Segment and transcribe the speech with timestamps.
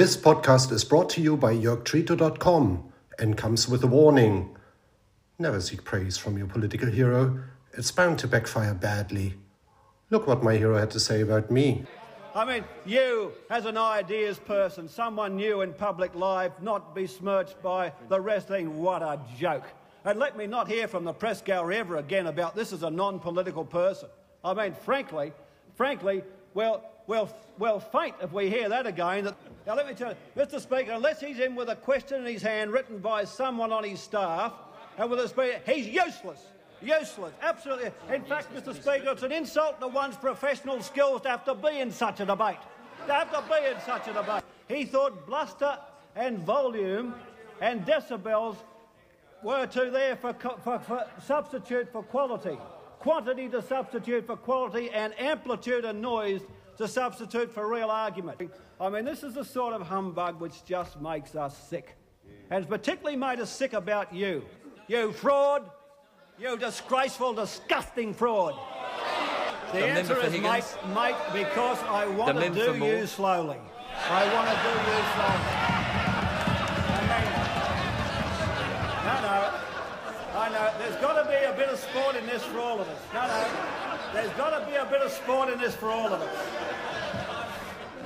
[0.00, 4.56] This podcast is brought to you by JörgTrito.com and comes with a warning.
[5.38, 7.38] Never seek praise from your political hero.
[7.74, 9.34] It's bound to backfire badly.
[10.08, 11.84] Look what my hero had to say about me.
[12.34, 17.92] I mean, you, as an ideas person, someone new in public life, not besmirched by
[18.08, 19.66] the rest, think, what a joke.
[20.06, 22.90] And let me not hear from the press gallery ever again about this as a
[22.90, 24.08] non political person.
[24.42, 25.34] I mean, frankly,
[25.74, 26.22] frankly,
[26.54, 27.28] well, well,
[27.58, 29.24] well, faint if we hear that again.
[29.66, 30.60] Now, let me tell you, Mr.
[30.60, 33.98] Speaker, unless he's in with a question in his hand written by someone on his
[33.98, 34.52] staff,
[34.96, 36.40] and with a speaker, he's useless.
[36.80, 37.90] Useless, absolutely.
[38.14, 38.72] In fact, Mr.
[38.72, 42.24] Speaker, it's an insult to one's professional skills to have to be in such a
[42.24, 42.62] debate.
[43.08, 44.44] To have to be in such a debate.
[44.68, 45.78] He thought bluster
[46.14, 47.16] and volume
[47.60, 48.54] and decibels
[49.42, 52.56] were to there for, for, for substitute for quality,
[53.00, 56.42] quantity to substitute for quality, and amplitude and noise
[56.80, 58.40] to substitute for real argument.
[58.80, 61.94] I mean, this is the sort of humbug which just makes us sick.
[62.50, 64.44] And it's particularly made us sick about you.
[64.88, 65.70] You fraud,
[66.38, 68.54] you disgraceful, disgusting fraud.
[69.72, 70.64] The, The answer is, mate,
[70.94, 73.58] mate, because I want The to do you slowly.
[74.08, 75.44] I want to do you slowly.
[76.96, 77.28] I mean,
[79.04, 79.38] no, no.
[80.40, 80.72] I know.
[80.78, 82.98] There's got to be a bit of sport in this for all of us.
[83.12, 83.89] No, no.
[84.12, 86.46] There's got to be a bit of sport in this for all of us.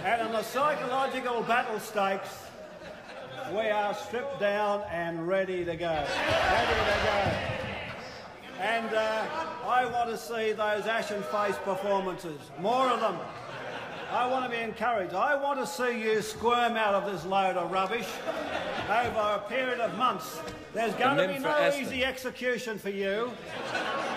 [0.04, 2.28] And in the psychological battle stakes,
[3.52, 5.86] we are stripped down and ready to go.
[5.86, 7.54] Ready to go.
[8.60, 9.26] And uh,
[9.66, 13.16] I want to see those ashen-faced performances, more of them.
[14.10, 15.14] I want to be encouraged.
[15.14, 18.06] I want to see you squirm out of this load of rubbish
[18.88, 20.38] over a period of months.
[20.72, 23.32] There's going to be no easy execution for you.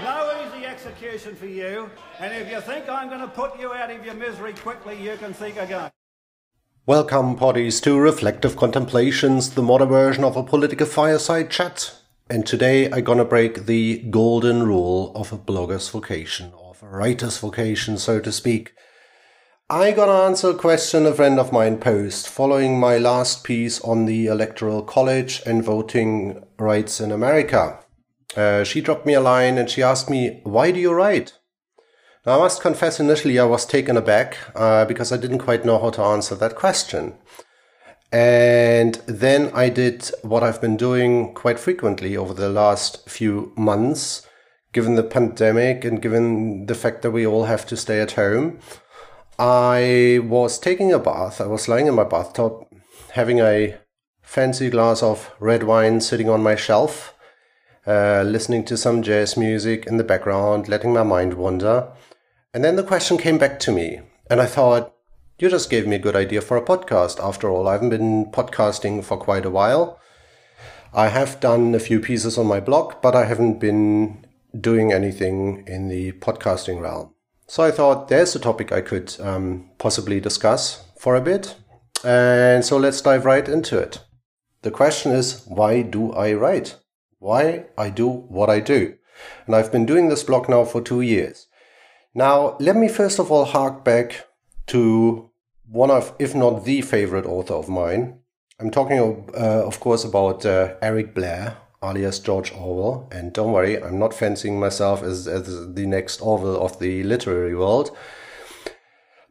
[0.03, 0.46] No
[0.77, 1.89] execution for you.
[2.19, 5.17] And if you think I'm going to put you out of your misery quickly, you
[5.17, 5.89] can think again.
[6.85, 11.95] Welcome, potties, to Reflective Contemplations, the modern version of a political fireside chat.
[12.29, 17.39] And today I'm gonna break the golden rule of a blogger's vocation, of a writer's
[17.39, 18.73] vocation, so to speak.
[19.69, 24.05] I gonna answer a question a friend of mine posed following my last piece on
[24.05, 27.79] the Electoral College and voting rights in America.
[28.35, 31.33] Uh, she dropped me a line and she asked me, Why do you write?
[32.25, 35.79] Now, I must confess, initially I was taken aback uh, because I didn't quite know
[35.79, 37.13] how to answer that question.
[38.11, 44.25] And then I did what I've been doing quite frequently over the last few months,
[44.73, 48.59] given the pandemic and given the fact that we all have to stay at home.
[49.39, 51.39] I was taking a bath.
[51.39, 52.65] I was lying in my bathtub,
[53.11, 53.77] having a
[54.21, 57.13] fancy glass of red wine sitting on my shelf,
[57.87, 61.87] uh, listening to some jazz music in the background, letting my mind wander.
[62.53, 64.93] And then the question came back to me, and I thought,
[65.39, 67.23] you just gave me a good idea for a podcast.
[67.23, 69.99] After all, I haven't been podcasting for quite a while.
[70.93, 74.25] I have done a few pieces on my blog, but I haven't been
[74.59, 77.13] doing anything in the podcasting realm.
[77.45, 81.55] So I thought there's a topic I could um, possibly discuss for a bit.
[82.03, 84.03] And so let's dive right into it.
[84.63, 86.75] The question is, why do I write?
[87.19, 88.95] Why I do what I do?
[89.45, 91.47] And I've been doing this blog now for two years.
[92.13, 94.27] Now, let me first of all hark back
[94.67, 95.29] to
[95.69, 98.19] one of, if not the favorite author of mine.
[98.59, 103.07] I'm talking, uh, of course, about uh, Eric Blair, alias George Orwell.
[103.11, 107.55] And don't worry, I'm not fancying myself as, as the next Orwell of the literary
[107.55, 107.95] world.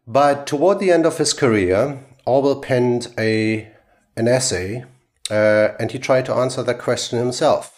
[0.06, 3.72] But toward the end of his career, Orwell penned a
[4.16, 4.84] an essay,
[5.30, 7.75] uh, and he tried to answer that question himself: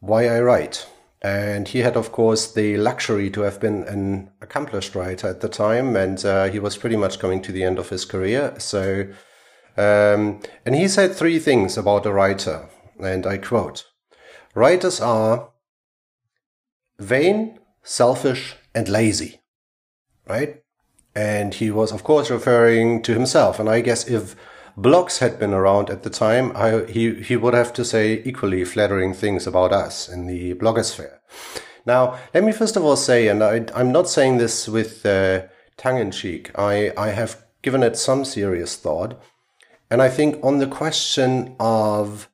[0.00, 0.86] why I write.
[1.22, 5.48] And he had, of course, the luxury to have been an accomplished writer at the
[5.48, 8.54] time, and uh, he was pretty much coming to the end of his career.
[8.58, 9.06] So,
[9.76, 13.84] um, and he said three things about a writer, and I quote:
[14.54, 15.50] "Writers are
[16.98, 19.42] vain, selfish, and lazy."
[20.26, 20.62] Right?
[21.14, 23.58] And he was, of course, referring to himself.
[23.58, 24.36] And I guess if
[24.76, 28.64] blogs had been around at the time, I, he, he would have to say equally
[28.64, 31.18] flattering things about us in the blogosphere.
[31.86, 35.42] Now, let me first of all say, and I, I'm not saying this with uh,
[35.76, 39.20] tongue in cheek, I, I have given it some serious thought.
[39.90, 42.28] And I think on the question of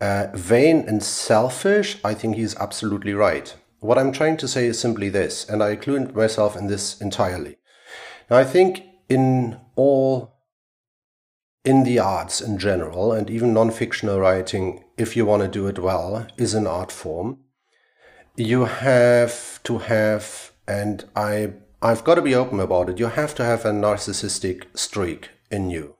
[0.00, 3.54] uh, vain and selfish, I think he's absolutely right.
[3.80, 7.56] What I'm trying to say is simply this, and I include myself in this entirely.
[8.30, 10.31] Now, I think in all,
[11.64, 15.78] in the arts in general, and even non-fictional writing, if you want to do it
[15.78, 17.38] well, is an art form.
[18.36, 22.98] You have to have, and I, I've got to be open about it.
[22.98, 25.96] You have to have a narcissistic streak in you.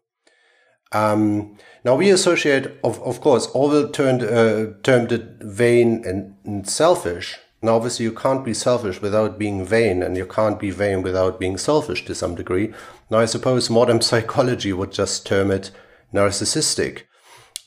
[0.92, 6.68] Um, now we associate, of, of course, Orwell turned, uh, termed it vain and, and
[6.68, 7.38] selfish.
[7.62, 11.38] Now, obviously, you can't be selfish without being vain, and you can't be vain without
[11.38, 12.72] being selfish to some degree.
[13.10, 15.70] Now, I suppose modern psychology would just term it
[16.12, 17.02] narcissistic.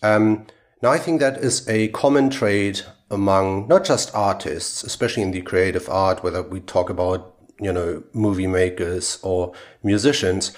[0.03, 0.47] Um,
[0.81, 5.41] now, I think that is a common trait among not just artists, especially in the
[5.41, 10.51] creative art, whether we talk about, you know, movie makers or musicians,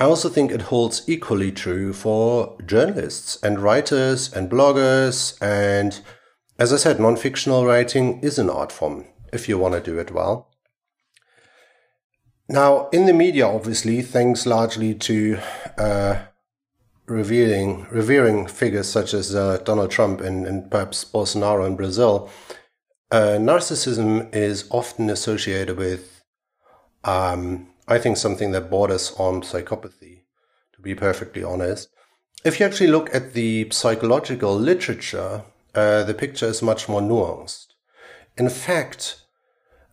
[0.00, 5.36] I also think it holds equally true for journalists and writers and bloggers.
[5.42, 6.00] And
[6.58, 10.10] as I said, non-fictional writing is an art form if you want to do it
[10.10, 10.50] well.
[12.48, 15.38] Now, in the media, obviously, thanks largely to
[15.76, 16.18] uh,
[17.06, 22.30] revealing, revering figures such as uh, Donald Trump and, and, perhaps Bolsonaro in Brazil,
[23.10, 26.22] uh, narcissism is often associated with
[27.04, 30.22] um, I think something that borders on psychopathy,
[30.74, 31.88] to be perfectly honest.
[32.44, 35.44] If you actually look at the psychological literature,
[35.74, 37.66] uh, the picture is much more nuanced.
[38.36, 39.22] In fact,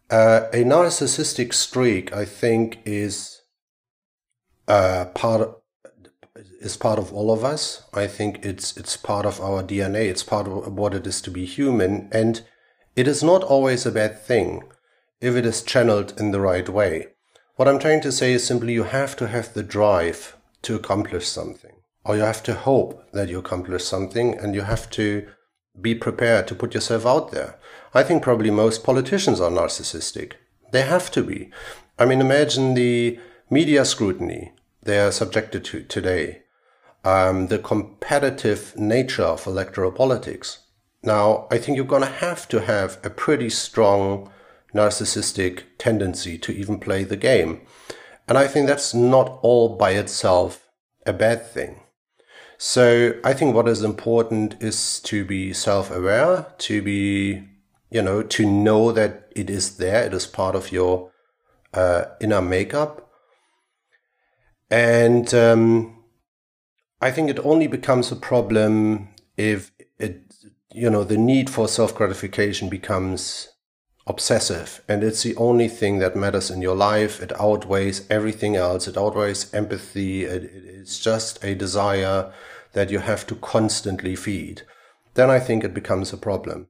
[0.09, 3.41] uh, a narcissistic streak, I think, is
[4.67, 5.55] uh, part of,
[6.59, 7.83] is part of all of us.
[7.93, 10.09] I think it's it's part of our DNA.
[10.09, 12.41] It's part of what it is to be human, and
[12.95, 14.63] it is not always a bad thing
[15.21, 17.07] if it is channeled in the right way.
[17.55, 21.27] What I'm trying to say is simply you have to have the drive to accomplish
[21.27, 25.27] something, or you have to hope that you accomplish something, and you have to
[25.81, 27.57] be prepared to put yourself out there.
[27.93, 30.33] I think probably most politicians are narcissistic.
[30.71, 31.49] They have to be.
[31.97, 33.19] I mean, imagine the
[33.49, 36.43] media scrutiny they are subjected to today,
[37.03, 40.59] um, the competitive nature of electoral politics.
[41.03, 44.31] Now, I think you're going to have to have a pretty strong
[44.73, 47.61] narcissistic tendency to even play the game.
[48.27, 50.67] And I think that's not all by itself
[51.05, 51.81] a bad thing.
[52.57, 57.47] So I think what is important is to be self-aware, to be,
[57.91, 60.05] you know, to know that it is there.
[60.05, 61.11] It is part of your
[61.73, 63.11] uh, inner makeup.
[64.71, 66.03] And um,
[67.01, 70.33] I think it only becomes a problem if it,
[70.71, 73.49] you know, the need for self-gratification becomes
[74.07, 77.21] obsessive and it's the only thing that matters in your life.
[77.21, 78.87] It outweighs everything else.
[78.87, 80.25] It outweighs empathy.
[80.25, 82.31] It, it's just a desire
[82.73, 84.61] that you have to constantly feed.
[85.15, 86.67] Then I think it becomes a problem.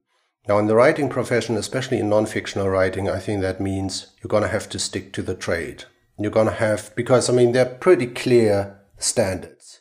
[0.48, 4.44] Now, in the writing profession, especially in non-fictional writing, I think that means you're going
[4.44, 5.84] to have to stick to the trade.
[6.18, 9.80] You're going to have, because I mean, they're pretty clear standards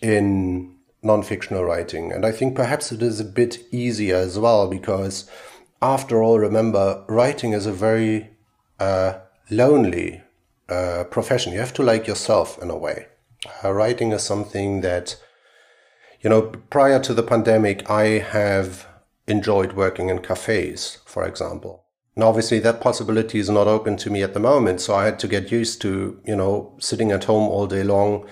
[0.00, 2.12] in non-fictional writing.
[2.12, 5.28] And I think perhaps it is a bit easier as well because
[5.80, 8.30] after all, remember, writing is a very
[8.80, 9.18] uh,
[9.50, 10.22] lonely
[10.68, 11.52] uh, profession.
[11.52, 13.06] You have to like yourself in a way.
[13.64, 15.16] Uh, writing is something that,
[16.20, 18.86] you know, prior to the pandemic, I have
[19.26, 21.84] enjoyed working in cafes, for example.
[22.16, 24.80] Now, obviously, that possibility is not open to me at the moment.
[24.80, 28.26] So I had to get used to, you know, sitting at home all day long,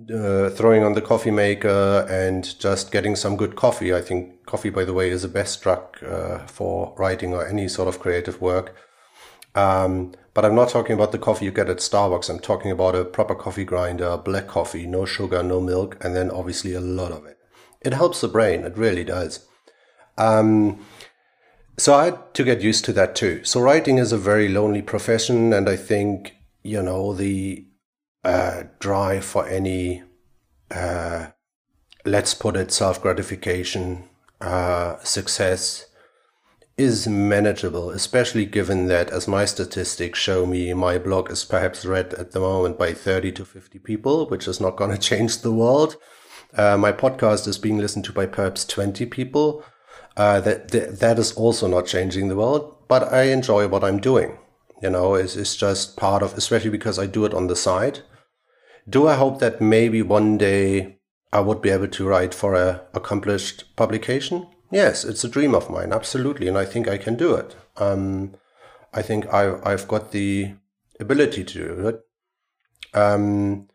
[0.00, 3.94] uh, throwing on the coffee maker and just getting some good coffee.
[3.94, 7.68] I think coffee, by the way, is the best drug uh, for writing or any
[7.68, 8.74] sort of creative work.
[9.54, 12.30] Um, but I'm not talking about the coffee you get at Starbucks.
[12.30, 16.30] I'm talking about a proper coffee grinder, black coffee, no sugar, no milk, and then
[16.30, 17.38] obviously a lot of it.
[17.82, 18.64] It helps the brain.
[18.64, 19.46] It really does.
[20.16, 20.84] Um,
[21.76, 23.44] so I had to get used to that too.
[23.44, 25.52] So writing is a very lonely profession.
[25.52, 27.66] And I think, you know, the
[28.24, 30.02] uh, drive for any,
[30.70, 31.28] uh,
[32.04, 34.08] let's put it, self gratification,
[34.40, 35.86] uh, success
[36.76, 42.14] is manageable, especially given that, as my statistics show me, my blog is perhaps read
[42.14, 45.52] at the moment by 30 to 50 people, which is not going to change the
[45.52, 45.96] world.
[46.54, 49.64] Uh, my podcast is being listened to by perhaps 20 people.
[50.14, 53.98] Uh, that, that, that is also not changing the world, but I enjoy what I'm
[53.98, 54.36] doing.
[54.82, 58.00] You know, it's, it's just part of, especially because I do it on the side.
[58.88, 60.98] Do I hope that maybe one day
[61.32, 64.48] I would be able to write for a accomplished publication?
[64.70, 67.54] Yes, it's a dream of mine, absolutely, and I think I can do it.
[67.76, 68.34] Um,
[68.92, 70.54] I think I, I've got the
[70.98, 72.00] ability to do it.
[72.94, 73.68] Um,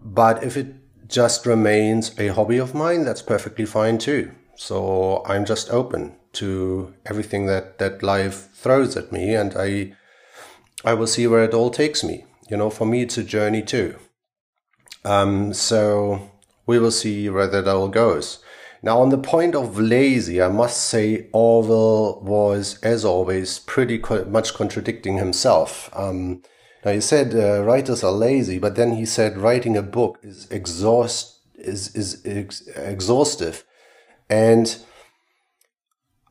[0.00, 0.74] but if it
[1.08, 4.32] just remains a hobby of mine, that's perfectly fine too.
[4.56, 9.96] So I'm just open to everything that, that life throws at me, and I
[10.84, 12.24] I will see where it all takes me.
[12.50, 13.96] You know, for me, it's a journey too.
[15.04, 16.30] Um, so
[16.66, 18.38] we will see where that all goes.
[18.84, 24.24] Now, on the point of lazy, I must say Orwell was, as always, pretty co-
[24.24, 25.88] much contradicting himself.
[25.92, 26.42] Um,
[26.84, 30.48] Now he said uh, writers are lazy, but then he said writing a book is
[30.50, 33.64] exhaust is is ex- exhaustive,
[34.28, 34.76] and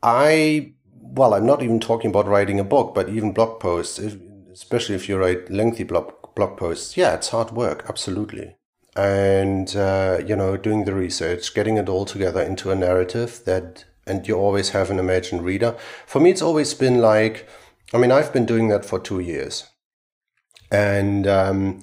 [0.02, 4.16] I well, I'm not even talking about writing a book, but even blog posts, if,
[4.52, 6.96] especially if you write lengthy blog blog posts.
[6.96, 8.56] Yeah, it's hard work, absolutely,
[8.96, 13.84] and uh, you know, doing the research, getting it all together into a narrative that,
[14.06, 15.76] and you always have an imagined reader.
[16.06, 17.48] For me, it's always been like,
[17.94, 19.64] I mean, I've been doing that for two years
[20.72, 21.82] and um,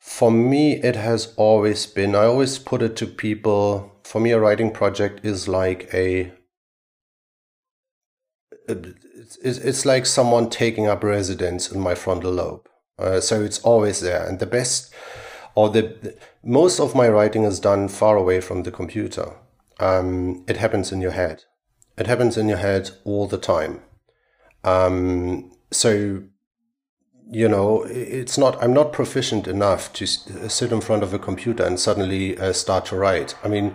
[0.00, 4.40] for me, it has always been, I always put it to people, for me, a
[4.40, 6.32] writing project is like a,
[8.66, 12.68] it's, like someone taking up residence in my frontal lobe.
[12.98, 14.26] Uh, so it's always there.
[14.26, 14.92] And the best,
[15.58, 19.32] or the, most of my writing is done far away from the computer.
[19.80, 21.42] Um, it happens in your head.
[21.96, 23.82] It happens in your head all the time.
[24.62, 26.22] Um, so
[27.30, 31.64] you know, it's not, I'm not proficient enough to sit in front of a computer
[31.64, 33.34] and suddenly uh, start to write.
[33.44, 33.74] I mean,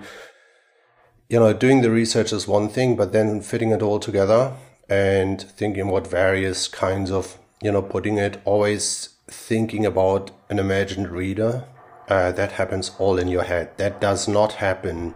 [1.30, 4.54] you know, doing the research is one thing, but then fitting it all together
[4.90, 11.10] and thinking what various kinds of, you know, putting it, always thinking about an imagined
[11.10, 11.66] reader,
[12.10, 13.78] uh, that happens all in your head.
[13.78, 15.16] That does not happen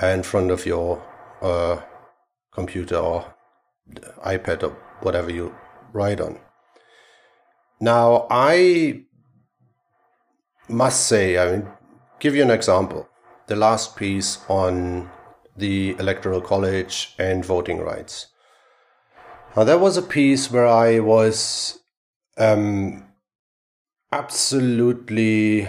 [0.00, 1.02] in front of your
[1.40, 1.80] uh,
[2.52, 3.34] computer or
[4.24, 5.54] iPad or whatever you
[5.92, 6.38] write on.
[7.80, 9.02] Now, I
[10.68, 11.68] must say, I mean,
[12.18, 13.08] give you an example.
[13.46, 15.10] The last piece on
[15.56, 18.26] the Electoral College and voting rights.
[19.56, 21.78] Now, that was a piece where I was
[22.36, 23.06] um,
[24.12, 25.68] absolutely,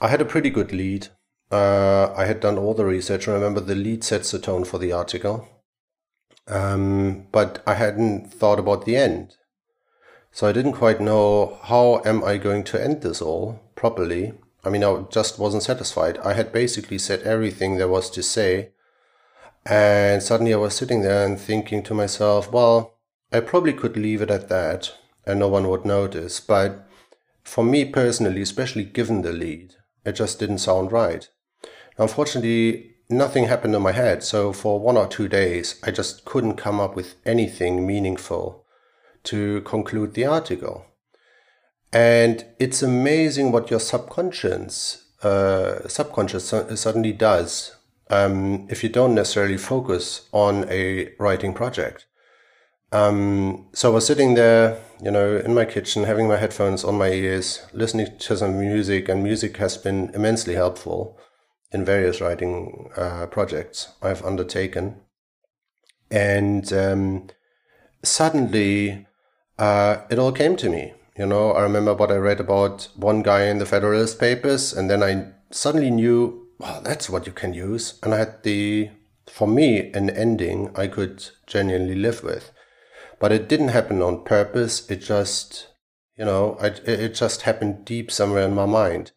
[0.00, 1.08] I had a pretty good lead.
[1.50, 3.26] Uh, I had done all the research.
[3.26, 5.48] Remember, the lead sets the tone for the article.
[6.46, 9.36] Um, but I hadn't thought about the end.
[10.30, 14.34] So I didn't quite know how am I going to end this all properly.
[14.64, 16.18] I mean, I just wasn't satisfied.
[16.18, 18.70] I had basically said everything there was to say.
[19.66, 22.94] And suddenly I was sitting there and thinking to myself, well,
[23.32, 24.94] I probably could leave it at that
[25.26, 26.40] and no one would notice.
[26.40, 26.88] But
[27.42, 29.74] for me personally, especially given the lead,
[30.08, 31.28] it just didn't sound right.
[31.98, 34.22] Unfortunately, nothing happened in my head.
[34.22, 38.64] So for one or two days, I just couldn't come up with anything meaningful
[39.24, 40.86] to conclude the article.
[41.92, 47.74] And it's amazing what your subconscious uh, subconscious suddenly does
[48.08, 52.06] um, if you don't necessarily focus on a writing project.
[52.90, 56.96] Um, so I was sitting there, you know, in my kitchen, having my headphones on
[56.96, 61.18] my ears, listening to some music, and music has been immensely helpful
[61.70, 65.00] in various writing uh, projects I've undertaken.
[66.10, 67.28] And um,
[68.02, 69.06] suddenly,
[69.58, 70.94] uh, it all came to me.
[71.18, 74.88] You know, I remember what I read about one guy in the Federalist Papers, and
[74.88, 77.98] then I suddenly knew, well, that's what you can use.
[78.02, 78.90] And I had the,
[79.26, 82.52] for me, an ending I could genuinely live with.
[83.20, 84.88] But it didn't happen on purpose.
[84.90, 85.68] It just,
[86.16, 89.12] you know, I, it just happened deep somewhere in my mind.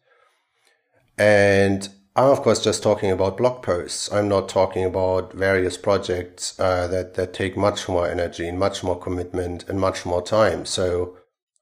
[1.18, 4.12] And I'm of course just talking about blog posts.
[4.12, 8.84] I'm not talking about various projects uh, that that take much more energy and much
[8.84, 10.66] more commitment and much more time.
[10.66, 11.16] So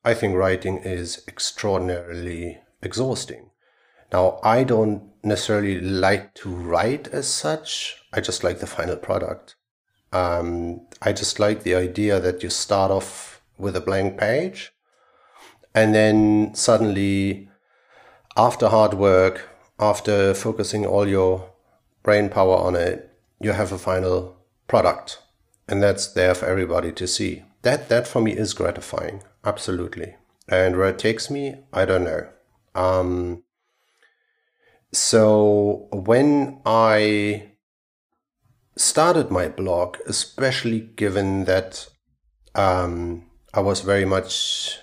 [0.04, 3.50] I think writing is extraordinarily exhausting.
[4.12, 7.96] Now I don't necessarily like to write as such.
[8.12, 9.54] I just like the final product.
[10.12, 14.72] Um, I just like the idea that you start off with a blank page,
[15.74, 17.48] and then suddenly,
[18.36, 19.48] after hard work
[19.80, 21.50] after focusing all your
[22.02, 24.36] brain power on it, you have a final
[24.68, 25.22] product
[25.70, 27.44] and that's there for everybody to see.
[27.62, 29.22] That, that for me is gratifying.
[29.44, 30.16] Absolutely.
[30.48, 32.28] And where it takes me, I don't know.
[32.74, 33.44] Um,
[34.92, 37.49] so when I
[38.80, 41.88] started my blog, especially given that
[42.54, 44.78] um, I was very much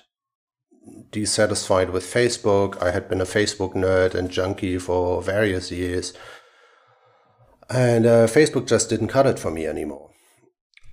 [1.12, 2.82] dissatisfied with Facebook.
[2.82, 6.13] I had been a Facebook nerd and junkie for various years.
[7.70, 10.12] And uh, Facebook just didn't cut it for me anymore.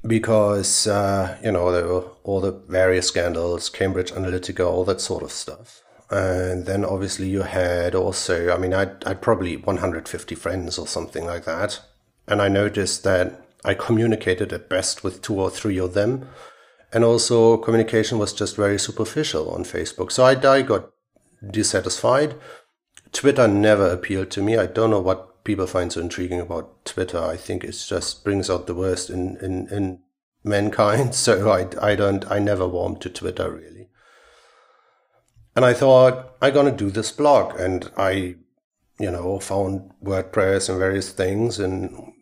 [0.06, 5.22] Because, uh, you know, there were all the various scandals, Cambridge Analytica, all that sort
[5.22, 5.82] of stuff.
[6.10, 11.24] And then obviously you had also, I mean, I'd, I'd probably 150 friends or something
[11.24, 11.80] like that.
[12.26, 16.28] And I noticed that I communicated at best with two or three of them
[16.94, 20.12] and also communication was just very superficial on Facebook.
[20.12, 20.90] So I, I got
[21.50, 22.36] dissatisfied.
[23.12, 24.56] Twitter never appealed to me.
[24.56, 27.18] I don't know what people find so intriguing about Twitter.
[27.18, 29.98] I think it just brings out the worst in, in, in
[30.44, 31.14] mankind.
[31.16, 33.88] So I, I don't, I never warmed to Twitter really.
[35.56, 37.58] And I thought, I'm going to do this blog.
[37.58, 38.36] And I,
[39.00, 42.12] you know, found WordPress and various things and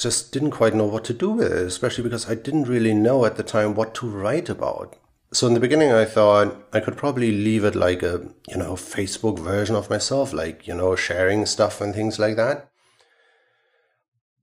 [0.00, 3.24] just didn't quite know what to do with it, especially because I didn't really know
[3.24, 4.96] at the time what to write about.
[5.32, 8.74] So in the beginning, I thought I could probably leave it like a, you know,
[8.74, 12.70] Facebook version of myself, like, you know, sharing stuff and things like that.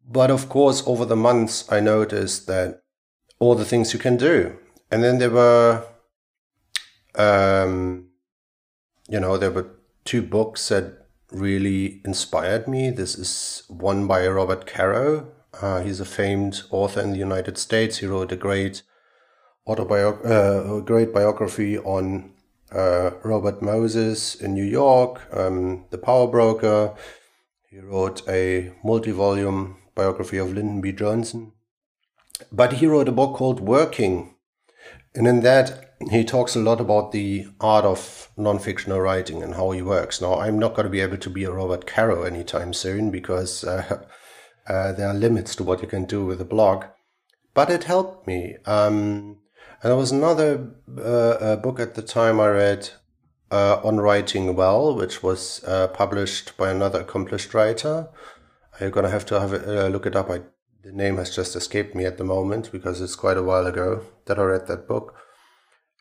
[0.08, 2.82] But of course, over the months, I noticed that
[3.38, 4.58] all the things you can do.
[4.90, 5.86] And then there were,
[7.14, 8.08] um,
[9.08, 9.70] you know, there were
[10.06, 12.90] two books that really inspired me.
[12.90, 15.32] This is one by Robert Caro.
[15.62, 17.98] Uh, he's a famed author in the United States.
[17.98, 18.84] He wrote a great
[19.68, 22.32] autobiography, uh, great biography on
[22.72, 26.96] uh, Robert Moses in New York, um, the power broker.
[27.70, 30.92] He wrote a multi-volume biography of Lyndon B.
[30.92, 31.52] Johnson.
[32.52, 34.36] But he wrote a book called Working.
[35.14, 39.72] And in that, he talks a lot about the art of non-fictional writing and how
[39.72, 40.22] he works.
[40.22, 43.64] Now, I'm not going to be able to be a Robert Caro anytime soon because
[43.66, 44.06] uh,
[44.70, 46.86] uh, there are limits to what you can do with a blog.
[47.54, 48.56] But it helped me.
[48.66, 49.40] Um,
[49.82, 50.72] and there was another
[51.02, 52.90] uh, book at the time I read
[53.52, 58.10] uh, on writing well, which was uh, published by another accomplished writer.
[58.80, 60.30] You're gonna have to have a uh, look it up.
[60.30, 60.42] I,
[60.84, 64.04] the name has just escaped me at the moment because it's quite a while ago
[64.26, 65.16] that I read that book.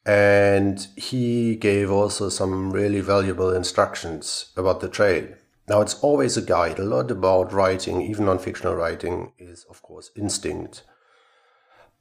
[0.06, 5.37] And he gave also some really valuable instructions about the trade.
[5.68, 6.78] Now, it's always a guide.
[6.78, 10.82] A lot about writing, even non fictional writing, is of course instinct.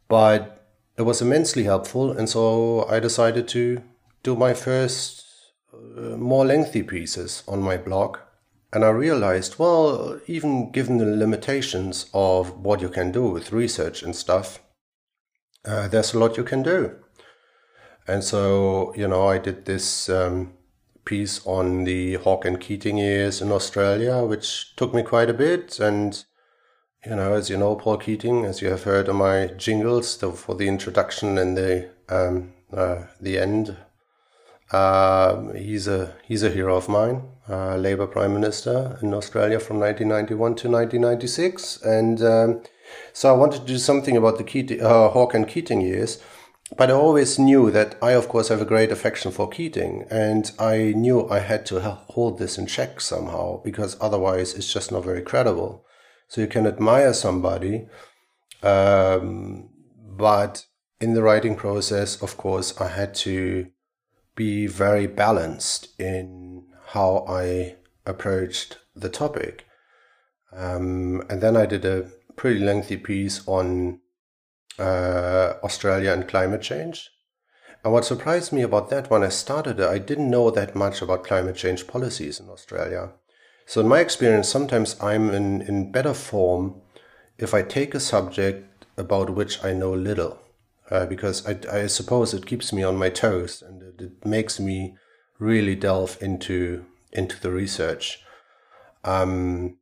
[0.07, 0.65] But
[0.97, 2.12] it was immensely helpful.
[2.12, 3.83] And so I decided to
[4.24, 5.25] do my first
[5.74, 8.17] uh, more lengthy pieces on my blog.
[8.74, 14.03] And I realized, well, even given the limitations of what you can do with research
[14.03, 14.59] and stuff,
[15.65, 16.95] uh, there's a lot you can do.
[18.07, 20.53] And so, you know, I did this um,
[21.07, 25.79] piece on the Hawke and Keating years in Australia, which took me quite a bit.
[25.79, 26.24] And
[27.05, 30.55] you know, as you know, Paul Keating, as you have heard on my jingles for
[30.55, 33.77] the introduction and the um, uh, the end,
[34.72, 37.22] uh, he's a he's a hero of mine.
[37.50, 42.61] Uh, Labour Prime Minister in Australia from 1991 to 1996, and um,
[43.13, 46.22] so I wanted to do something about the Keating, uh, Hawke and Keating years.
[46.75, 50.51] But I always knew that I, of course, have a great affection for Keating, and
[50.60, 55.06] I knew I had to hold this in check somehow because otherwise it's just not
[55.06, 55.86] very credible.
[56.27, 57.88] So you can admire somebody,
[58.64, 60.66] um, but
[61.00, 63.68] in the writing process, of course, I had to
[64.36, 69.66] be very balanced in how I approached the topic.
[70.51, 74.00] Um, and then I did a pretty lengthy piece on
[74.79, 77.09] uh, Australia and climate change.
[77.83, 81.01] And what surprised me about that when I started it, I didn't know that much
[81.01, 83.11] about climate change policies in Australia.
[83.66, 86.81] So in my experience, sometimes I'm in, in better form
[87.37, 90.40] if I take a subject about which I know little,
[90.90, 94.59] uh, because I, I suppose it keeps me on my toes and it, it makes
[94.59, 94.96] me
[95.40, 98.22] really delve into into the research.
[99.03, 99.77] Um,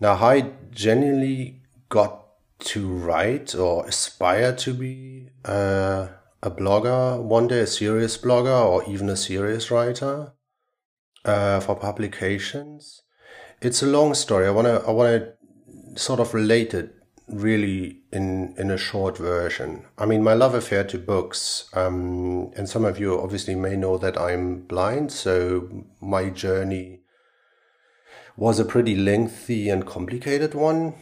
[0.00, 2.25] now, I genuinely got
[2.58, 6.08] to write or aspire to be uh,
[6.42, 10.32] a blogger one day, a serious blogger, or even a serious writer
[11.24, 13.02] uh, for publications.
[13.60, 14.46] It's a long story.
[14.46, 16.94] I want to I want to sort of relate it
[17.28, 19.84] really in in a short version.
[19.98, 23.98] I mean, my love affair to books, um, and some of you obviously may know
[23.98, 27.00] that I'm blind, so my journey
[28.36, 30.94] was a pretty lengthy and complicated one.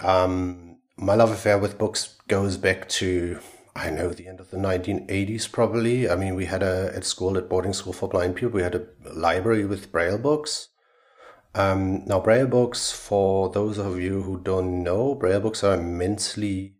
[0.00, 0.69] Um,
[1.00, 3.40] my love affair with books goes back to
[3.74, 6.10] I know the end of the 1980s, probably.
[6.10, 8.74] I mean, we had a, at school, at boarding school for blind people, we had
[8.74, 10.68] a library with Braille books.
[11.54, 16.74] Um, now, Braille books, for those of you who don't know, Braille books are immensely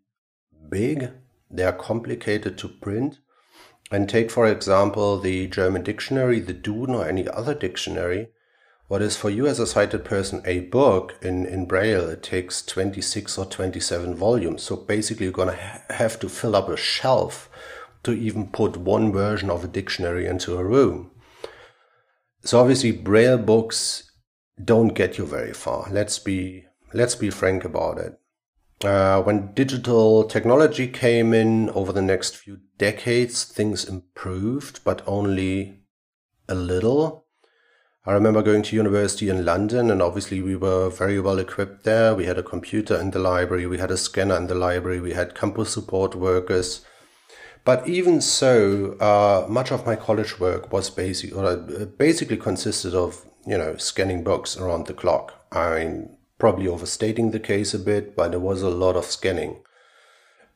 [0.69, 1.09] big.
[1.49, 3.19] They are complicated to print.
[3.89, 8.27] And take, for example, the German dictionary, the Duden, or any other dictionary
[8.91, 12.61] what is for you as a sighted person a book in, in Braille, it takes
[12.61, 14.63] 26 or 27 volumes.
[14.63, 17.49] So basically, you're going to ha- have to fill up a shelf
[18.03, 21.09] to even put one version of a dictionary into a room.
[22.43, 24.11] So obviously, Braille books
[24.61, 25.87] don't get you very far.
[25.89, 28.19] Let's be let's be frank about it.
[28.83, 35.79] Uh, when digital technology came in over the next few decades, things improved, but only
[36.49, 37.20] a little.
[38.03, 42.15] I remember going to university in London, and obviously we were very well equipped there.
[42.15, 45.13] We had a computer in the library, we had a scanner in the library, we
[45.13, 46.83] had campus support workers.
[47.63, 52.95] But even so, uh, much of my college work was basic, or uh, basically consisted
[52.95, 55.45] of you know scanning books around the clock.
[55.51, 56.09] I'm
[56.39, 59.61] probably overstating the case a bit, but there was a lot of scanning,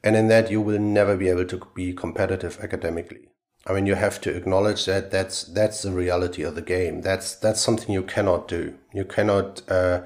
[0.03, 3.29] and in that you will never be able to be competitive academically.
[3.67, 7.01] I mean, you have to acknowledge that that's that's the reality of the game.
[7.01, 8.75] That's that's something you cannot do.
[8.93, 10.04] You cannot uh,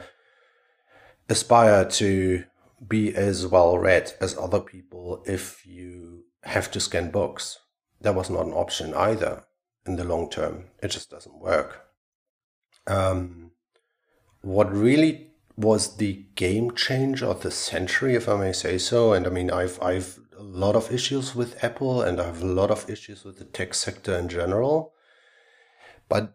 [1.27, 2.45] aspire to
[2.87, 7.59] be as well read as other people if you have to scan books.
[7.99, 9.43] That was not an option either
[9.85, 10.65] in the long term.
[10.81, 11.87] It just doesn't work.
[12.87, 13.51] Um,
[14.41, 19.27] what really was the game changer of the century, if I may say so, and
[19.27, 22.71] I mean, I've I've a lot of issues with Apple and I have a lot
[22.71, 24.93] of issues with the tech sector in general.
[26.07, 26.33] But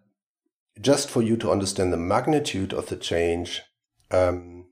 [0.78, 3.62] just for you to understand the magnitude of the change,
[4.10, 4.66] um,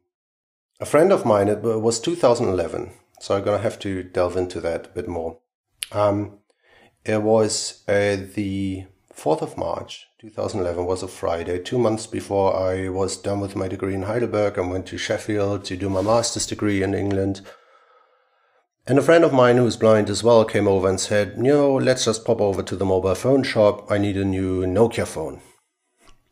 [0.81, 4.61] a friend of mine, it was 2011, so I'm going to have to delve into
[4.61, 5.38] that a bit more.
[5.92, 6.38] Um,
[7.05, 12.88] it was uh, the 4th of March 2011 was a Friday, two months before I
[12.90, 16.47] was done with my degree in Heidelberg and went to Sheffield to do my master's
[16.47, 17.40] degree in England.
[18.85, 21.75] And a friend of mine who's blind as well came over and said, you know,
[21.75, 23.88] let's just pop over to the mobile phone shop.
[23.88, 25.40] I need a new Nokia phone.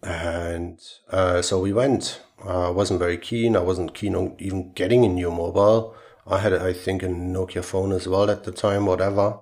[0.03, 2.21] And uh, so we went.
[2.45, 3.55] I wasn't very keen.
[3.55, 5.95] I wasn't keen on even getting a new mobile.
[6.27, 9.41] I had, I think, a Nokia phone as well at the time, whatever.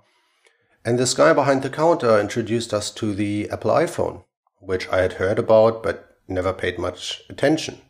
[0.84, 4.24] And this guy behind the counter introduced us to the Apple iPhone,
[4.60, 7.80] which I had heard about but never paid much attention.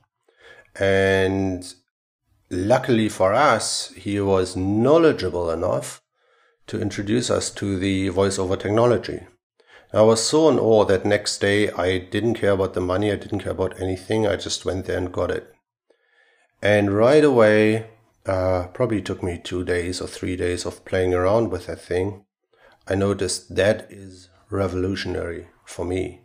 [0.79, 1.75] And
[2.51, 6.03] luckily for us, he was knowledgeable enough
[6.67, 9.27] to introduce us to the voice over technology.
[9.93, 13.17] I was so in awe that next day I didn't care about the money, I
[13.17, 15.53] didn't care about anything, I just went there and got it.
[16.61, 17.87] And right away,
[18.27, 22.27] uh, probably took me two days or three days of playing around with that thing.
[22.87, 26.23] I noticed that is revolutionary for me.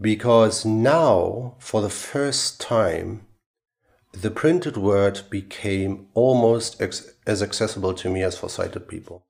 [0.00, 3.26] Because now, for the first time,
[4.22, 9.26] the printed word became almost ex- as accessible to me as for sighted people.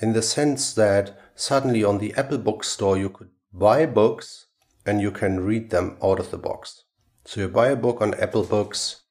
[0.00, 4.46] In the sense that suddenly on the Apple bookstore you could buy books
[4.86, 6.84] and you can read them out of the box.
[7.24, 9.02] So you buy a book on Apple Books,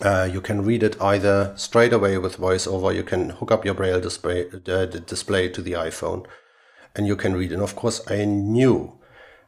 [0.00, 3.74] uh, you can read it either straight away with VoiceOver, you can hook up your
[3.74, 6.26] Braille display, uh, display to the iPhone,
[6.94, 7.52] and you can read.
[7.52, 8.95] And of course, I knew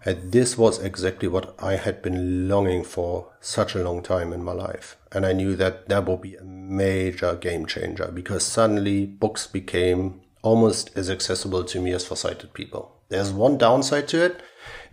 [0.04, 4.44] and this was exactly what I had been longing for such a long time in
[4.44, 4.96] my life.
[5.10, 10.20] And I knew that that would be a major game changer because suddenly books became
[10.42, 13.00] almost as accessible to me as for sighted people.
[13.08, 14.42] There's one downside to it.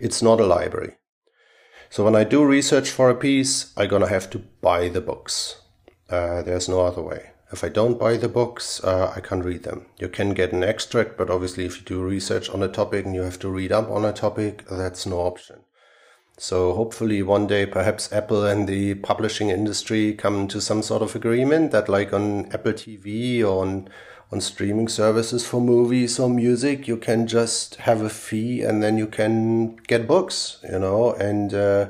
[0.00, 0.94] It's not a library.
[1.88, 5.00] So when I do research for a piece, I'm going to have to buy the
[5.00, 5.60] books.
[6.10, 7.30] Uh, there's no other way.
[7.52, 9.86] If I don't buy the books, uh, I can't read them.
[9.98, 13.14] You can get an extract, but obviously, if you do research on a topic and
[13.14, 15.60] you have to read up on a topic, that's no option.
[16.38, 21.16] So hopefully one day perhaps Apple and the publishing industry come to some sort of
[21.16, 23.88] agreement that like on Apple TV or on
[24.32, 28.98] on streaming services for movies or music, you can just have a fee and then
[28.98, 31.88] you can get books, you know, and uh,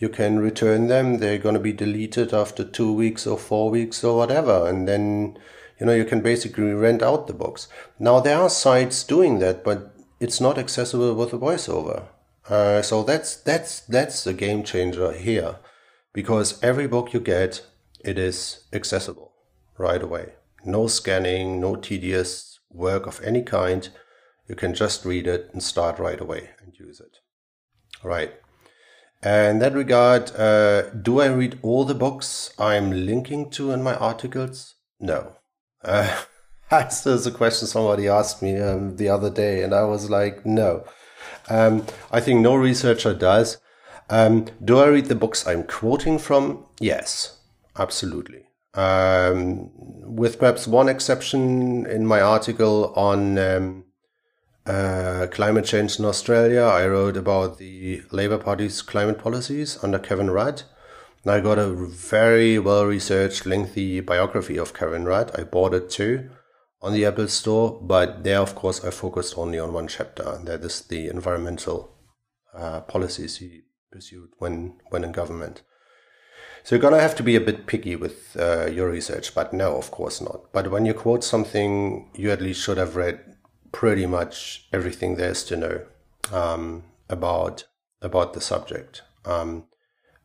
[0.00, 1.18] you can return them.
[1.18, 4.66] They're going to be deleted after two weeks or four weeks or whatever.
[4.66, 5.38] And then,
[5.78, 7.68] you know, you can basically rent out the books.
[7.98, 12.08] Now, there are sites doing that, but it's not accessible with a voiceover.
[12.48, 15.56] Uh, so that's, that's, that's the game changer here
[16.14, 17.64] because every book you get,
[18.02, 19.32] it is accessible
[19.76, 20.32] right away.
[20.64, 23.90] No scanning, no tedious work of any kind.
[24.48, 27.18] You can just read it and start right away and use it.
[28.02, 28.32] Right.
[29.22, 33.94] In that regard, uh, do I read all the books I'm linking to in my
[33.94, 34.76] articles?
[34.98, 35.36] No.
[35.84, 36.22] Uh,
[36.70, 40.84] that's a question somebody asked me um, the other day, and I was like, no.
[41.50, 43.58] Um, I think no researcher does.
[44.08, 46.64] Um, do I read the books I'm quoting from?
[46.80, 47.38] Yes,
[47.78, 48.46] absolutely.
[48.74, 53.84] Um, with perhaps one exception in my article on um,
[54.66, 56.62] uh, climate change in Australia.
[56.62, 60.62] I wrote about the Labour Party's climate policies under Kevin Rudd.
[61.22, 65.30] And I got a very well researched, lengthy biography of Kevin Rudd.
[65.38, 66.30] I bought it too
[66.82, 70.46] on the Apple Store, but there, of course, I focused only on one chapter, and
[70.48, 71.94] that is the environmental
[72.54, 75.62] uh, policies he pursued when when in government.
[76.62, 79.76] So you're gonna have to be a bit picky with uh, your research, but no,
[79.76, 80.52] of course not.
[80.52, 83.29] But when you quote something, you at least should have read
[83.72, 85.82] pretty much everything there is to know
[86.32, 87.64] um, about
[88.02, 89.02] about the subject.
[89.24, 89.64] Um,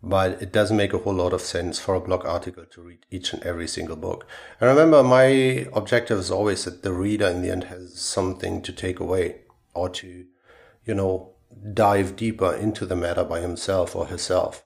[0.02, 3.00] but it doesn't make a whole lot of sense for a blog article to read
[3.10, 4.28] each and every single book.
[4.62, 8.72] And remember, my objective is always that the reader in the end has something to
[8.72, 9.42] take away
[9.74, 10.26] or to,
[10.86, 11.34] you know,
[11.74, 14.64] dive deeper into the matter by himself or herself.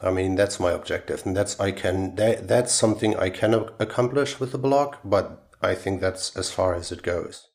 [0.00, 4.40] I mean, that's my objective, and that's I can that, that's something I can accomplish
[4.40, 7.49] with the blog, but I think that's as far as it goes.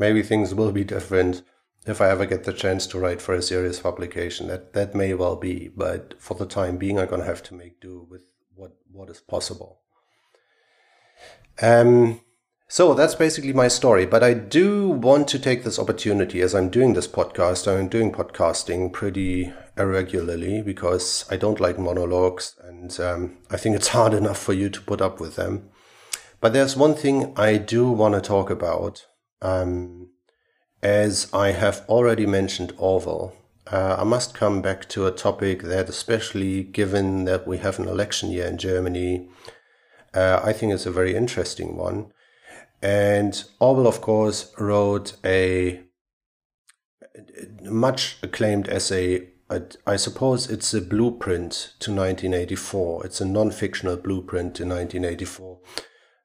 [0.00, 1.42] Maybe things will be different
[1.86, 4.48] if I ever get the chance to write for a serious publication.
[4.48, 7.80] That that may well be, but for the time being, I'm gonna have to make
[7.80, 9.80] do with what what is possible.
[11.60, 12.22] Um,
[12.66, 14.06] so that's basically my story.
[14.06, 17.68] But I do want to take this opportunity as I'm doing this podcast.
[17.68, 23.88] I'm doing podcasting pretty irregularly because I don't like monologues and um, I think it's
[23.98, 25.68] hard enough for you to put up with them.
[26.40, 29.04] But there's one thing I do want to talk about.
[29.42, 30.10] Um,
[30.82, 33.34] as I have already mentioned Orwell,
[33.70, 37.88] uh, I must come back to a topic that, especially given that we have an
[37.88, 39.28] election year in Germany,
[40.14, 42.12] uh, I think is a very interesting one.
[42.82, 45.82] And Orwell, of course, wrote a
[47.62, 49.28] much acclaimed essay.
[49.84, 53.04] I suppose it's a blueprint to 1984.
[53.04, 55.58] It's a non-fictional blueprint to 1984.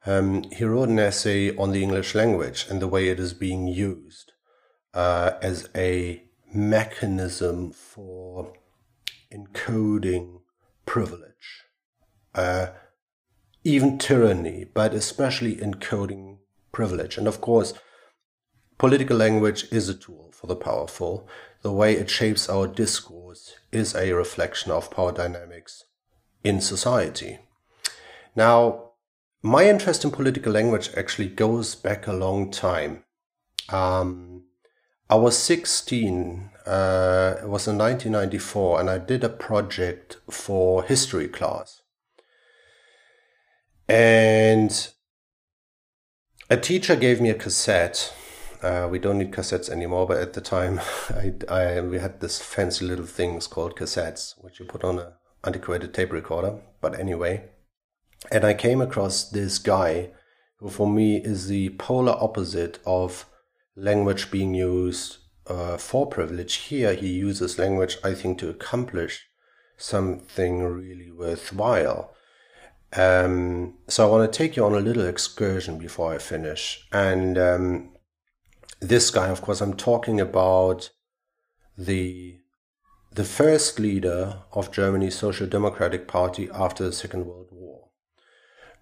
[0.06, 3.68] Um, he wrote an essay on the English language and the way it is being
[3.68, 4.34] used
[4.94, 8.54] uh, as a mechanism for
[9.34, 10.42] encoding
[10.86, 11.64] privilege,
[12.36, 12.68] uh,
[13.64, 16.38] even tyranny, but especially encoding
[16.72, 17.18] privilege.
[17.18, 17.74] And of course,
[18.78, 21.28] political language is a tool for the powerful.
[21.64, 25.84] The way it shapes our discourse is a reflection of power dynamics
[26.44, 27.40] in society.
[28.36, 28.85] Now,
[29.46, 33.04] my interest in political language actually goes back a long time.
[33.70, 34.46] Um,
[35.08, 41.28] I was 16, uh, it was in 1994, and I did a project for history
[41.28, 41.84] class.
[43.88, 44.88] And
[46.50, 48.16] a teacher gave me a cassette.
[48.64, 50.82] Uh, we don't need cassettes anymore, but at the time,
[51.12, 55.14] I, I, we had this fancy little things called cassettes, which you put on an
[55.44, 56.62] antiquated tape recorder.
[56.82, 57.44] But anyway,
[58.32, 60.12] and I came across this guy
[60.58, 63.26] who, for me, is the polar opposite of
[63.76, 66.56] language being used uh, for privilege.
[66.56, 69.28] Here, he uses language, I think, to accomplish
[69.78, 72.16] something really worthwhile.
[72.94, 76.88] Um, so I want to take you on a little excursion before I finish.
[76.92, 77.90] And um,
[78.80, 80.90] this guy, of course, I'm talking about
[81.78, 82.40] the
[83.12, 87.55] the first leader of Germany's Social Democratic Party after the Second World War.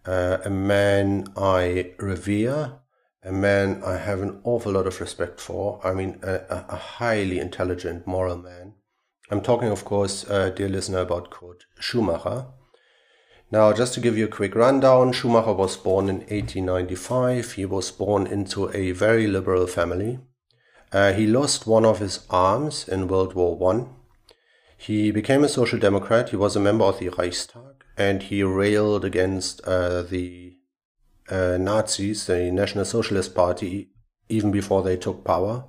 [0.05, 2.79] Uh, a man I revere,
[3.23, 5.79] a man I have an awful lot of respect for.
[5.83, 8.73] I mean, a, a highly intelligent, moral man.
[9.31, 12.47] I'm talking, of course, uh, dear listener, about Kurt Schumacher.
[13.49, 17.53] Now, just to give you a quick rundown, Schumacher was born in 1895.
[17.53, 20.19] He was born into a very liberal family.
[20.91, 23.89] Uh, he lost one of his arms in World War One.
[24.75, 26.29] He became a social democrat.
[26.29, 30.58] He was a member of the Reichstag, and he railed against uh, the
[31.29, 33.89] uh, Nazis, the National Socialist Party,
[34.29, 35.65] even before they took power.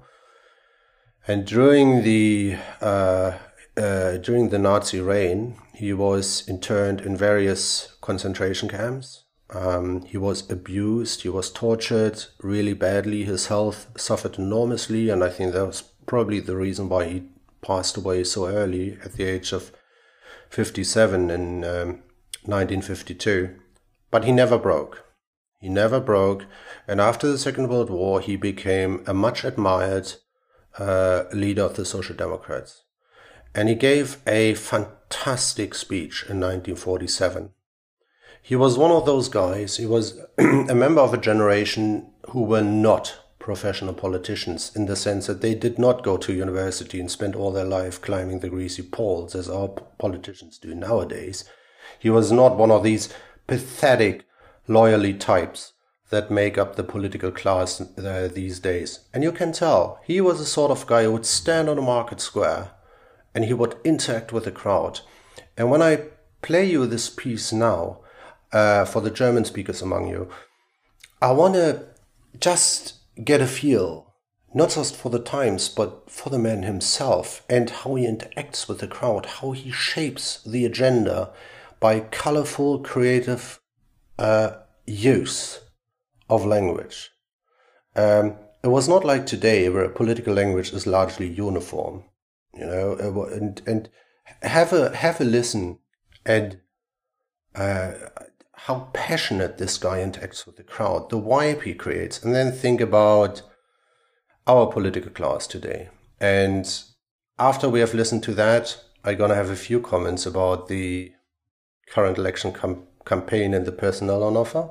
[1.26, 3.38] And during the uh,
[3.76, 9.24] uh, during the Nazi reign, he was interned in various concentration camps.
[9.50, 13.24] Um, he was abused, he was tortured really badly.
[13.24, 17.22] His health suffered enormously, and I think that was probably the reason why he
[17.62, 19.72] passed away so early at the age of
[20.50, 22.02] 57 in um,
[22.44, 23.54] 1952.
[24.10, 25.04] But he never broke.
[25.60, 26.44] He never broke,
[26.86, 30.12] and after the Second World War, he became a much admired
[30.78, 32.82] uh, leader of the Social Democrats.
[33.54, 37.50] And he gave a fantastic speech in 1947.
[38.42, 42.62] He was one of those guys, he was a member of a generation who were
[42.62, 47.34] not professional politicians in the sense that they did not go to university and spend
[47.34, 51.44] all their life climbing the greasy poles as our politicians do nowadays.
[52.04, 53.08] He was not one of these
[53.46, 54.26] pathetic,
[54.68, 55.72] lawyerly types
[56.10, 59.00] that make up the political class uh, these days.
[59.14, 61.80] And you can tell he was the sort of guy who would stand on a
[61.94, 62.72] market square
[63.34, 65.00] and he would interact with the crowd.
[65.56, 66.08] And when I
[66.42, 68.00] play you this piece now,
[68.52, 70.28] uh, for the German speakers among you,
[71.22, 71.86] I want to
[72.38, 74.12] just get a feel,
[74.52, 78.80] not just for the times, but for the man himself and how he interacts with
[78.80, 81.32] the crowd, how he shapes the agenda
[81.84, 83.60] by colorful, creative
[84.18, 84.50] uh,
[84.86, 85.60] use
[86.30, 87.10] of language.
[87.94, 92.04] Um, it was not like today where political language is largely uniform
[92.56, 93.88] you know, and, and
[94.42, 95.78] have a have a listen
[96.24, 96.60] and
[97.54, 97.92] uh,
[98.52, 102.80] how passionate this guy interacts with the crowd, the vibe he creates, and then think
[102.80, 103.42] about
[104.46, 105.88] our political class today.
[106.20, 106.66] And
[107.38, 111.13] after we have listened to that, I'm gonna have a few comments about the
[111.90, 114.70] current election com- campaign and the personnel on offer.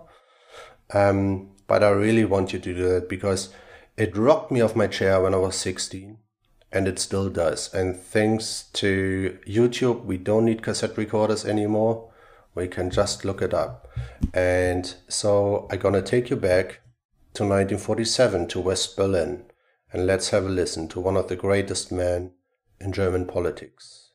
[0.93, 3.53] Um, but I really want you to do that because
[3.97, 6.17] it rocked me off my chair when I was 16
[6.71, 7.73] and it still does.
[7.73, 12.11] And thanks to YouTube, we don't need cassette recorders anymore.
[12.55, 13.87] We can just look it up.
[14.33, 16.81] And so I'm gonna take you back
[17.35, 19.45] to 1947 to West Berlin
[19.91, 22.31] and let's have a listen to one of the greatest men
[22.79, 24.09] in German politics.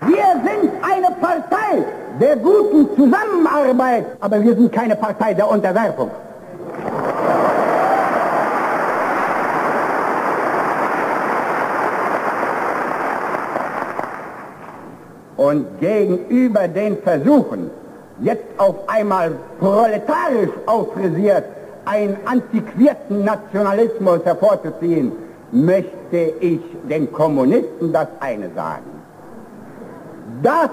[0.00, 0.82] Wir sind
[1.20, 1.84] Partei
[2.20, 6.10] der guten Zusammenarbeit, aber wir sind keine Partei der Unterwerfung.
[15.36, 17.70] Und gegenüber den Versuchen,
[18.20, 21.44] jetzt auf einmal proletarisch auffrisiert
[21.84, 25.12] einen antiquierten Nationalismus hervorzuziehen,
[25.52, 28.90] möchte ich den Kommunisten das eine sagen.
[30.42, 30.70] Das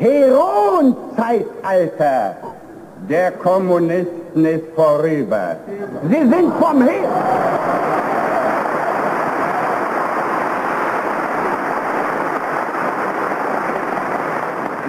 [0.00, 2.36] Heroenzeitalter
[3.06, 5.56] der Kommunisten ist vorüber.
[6.08, 7.08] Sie sind vom Her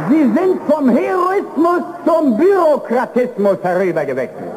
[0.10, 4.52] Sie sind vom Heroismus zum Bürokratismus herübergewechselt.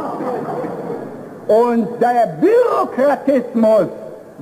[1.49, 3.89] Und der Bürokratismus,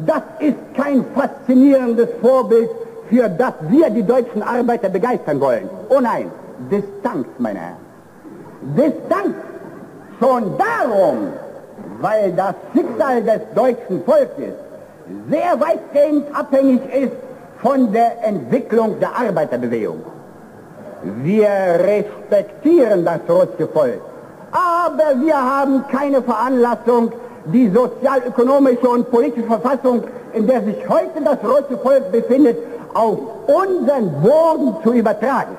[0.07, 2.69] das ist kein faszinierendes Vorbild,
[3.13, 5.69] für das wir die deutschen Arbeiter begeistern wollen.
[5.91, 6.31] Oh nein,
[6.71, 7.83] Distanz, meine Herren.
[8.75, 9.35] Distanz
[10.19, 11.19] schon darum,
[12.01, 14.55] weil das Schicksal des deutschen Volkes
[15.29, 17.13] sehr weitgehend abhängig ist
[17.61, 20.01] von der Entwicklung der Arbeiterbewegung.
[21.23, 24.01] Wir respektieren das russische Volk,
[24.53, 27.13] aber wir haben keine Veranlassung,
[27.45, 32.57] die sozialökonomische und politische Verfassung, in der sich heute das russische Volk befindet,
[32.95, 35.57] auf unseren Boden zu übertragen.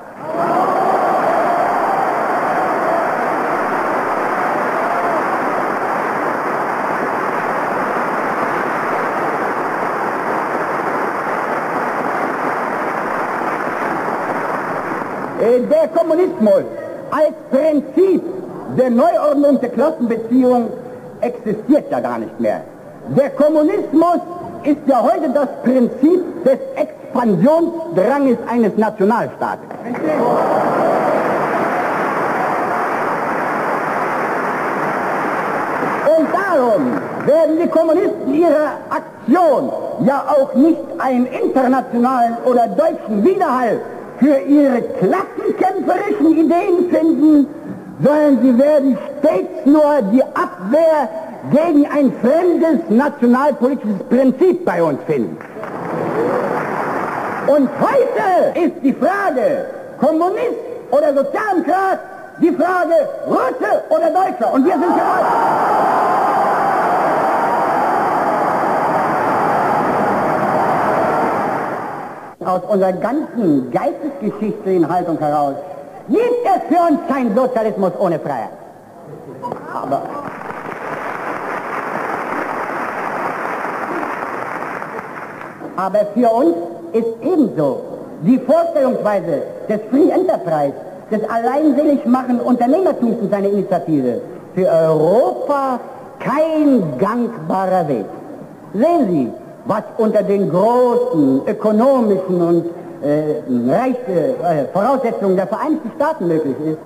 [15.70, 16.64] Der Kommunismus
[17.10, 18.22] als Prinzip
[18.76, 20.68] der Neuordnung der Klassenbeziehung
[21.20, 22.62] existiert ja gar nicht mehr.
[23.16, 24.20] Der Kommunismus
[24.64, 26.58] ist ja heute das Prinzip des
[27.14, 29.64] Expansionsdranges eines Nationalstaates.
[36.16, 36.82] Und darum
[37.26, 39.70] werden die Kommunisten ihre Aktion
[40.04, 43.80] ja auch nicht einen internationalen oder deutschen Widerhall
[44.18, 47.46] für ihre klassenkämpferischen Ideen finden,
[48.02, 51.08] sondern sie werden stets nur die Abwehr
[51.52, 55.36] gegen ein fremdes nationalpolitisches Prinzip bei uns finden.
[57.46, 59.66] Und heute ist die Frage
[60.00, 60.58] Kommunist
[60.90, 61.98] oder Sozialdemokrat
[62.40, 64.52] die Frage Russe oder Deutscher.
[64.52, 65.04] Und wir sind hier
[72.46, 75.54] Aus unserer ganzen geistesgeschichtlichen Haltung heraus
[76.08, 78.50] gibt es für uns keinen Sozialismus ohne Freiheit.
[79.72, 80.02] Aber
[85.76, 86.56] Aber für uns
[86.94, 87.80] ist ebenso
[88.22, 90.74] die Vorstellungsweise des Free Enterprise,
[91.10, 94.20] des Alleinseligmachen Unternehmertums und seiner Initiative
[94.54, 95.80] für Europa
[96.20, 98.06] kein gangbarer Weg.
[98.72, 99.32] Sehen Sie,
[99.66, 102.64] was unter den großen ökonomischen und
[103.02, 106.78] äh, Reiche, äh, Voraussetzungen der Vereinigten Staaten möglich ist,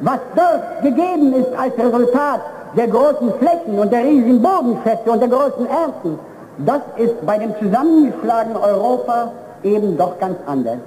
[0.00, 2.40] was dort gegeben ist als Resultat
[2.76, 6.18] der großen Flächen und der riesigen Bodenschätze und der großen Ernten,
[6.58, 9.32] das ist bei dem zusammengeschlagenen Europa
[9.64, 10.78] eben doch ganz anders.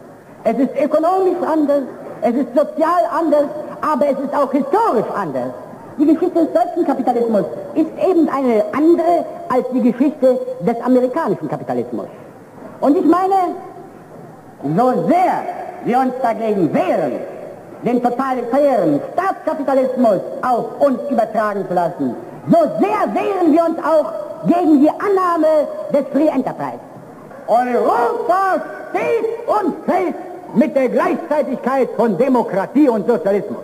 [0.43, 1.83] Es ist ökonomisch anders,
[2.21, 3.45] es ist sozial anders,
[3.81, 5.51] aber es ist auch historisch anders.
[5.97, 12.07] Die Geschichte des deutschen Kapitalismus ist eben eine andere als die Geschichte des amerikanischen Kapitalismus.
[12.81, 13.55] Und ich meine,
[14.63, 15.43] so sehr
[15.85, 17.13] wir uns dagegen wehren,
[17.83, 22.15] den totalitären Staatskapitalismus auf uns übertragen zu lassen,
[22.47, 24.11] so sehr wehren wir uns auch
[24.47, 26.79] gegen die Annahme des Free Enterprise.
[28.89, 30.15] Steht und fällt
[30.55, 33.63] mit der Gleichzeitigkeit von Demokratie und Sozialismus.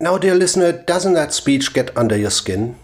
[0.00, 2.76] Now, dear listener, doesn't that speech get under your skin?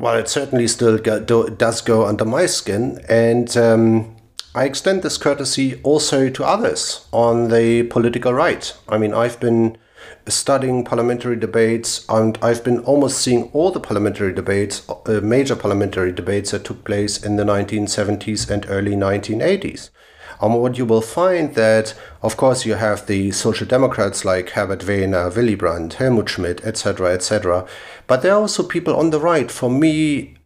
[0.00, 3.00] well, it certainly still go, do, does go under my skin.
[3.08, 4.16] And um,
[4.54, 8.74] I extend this courtesy also to others on the political right.
[8.88, 9.76] I mean, I've been
[10.28, 16.12] studying parliamentary debates and I've been almost seeing all the parliamentary debates, uh, major parliamentary
[16.12, 19.90] debates that took place in the 1970s and early 1980s.
[20.40, 24.80] And what you will find that, of course, you have the social democrats like Herbert
[24.80, 27.66] Wehner, Willy Brandt, Helmut Schmidt, etc., etc.
[28.06, 29.50] But there are also people on the right.
[29.50, 30.36] For me,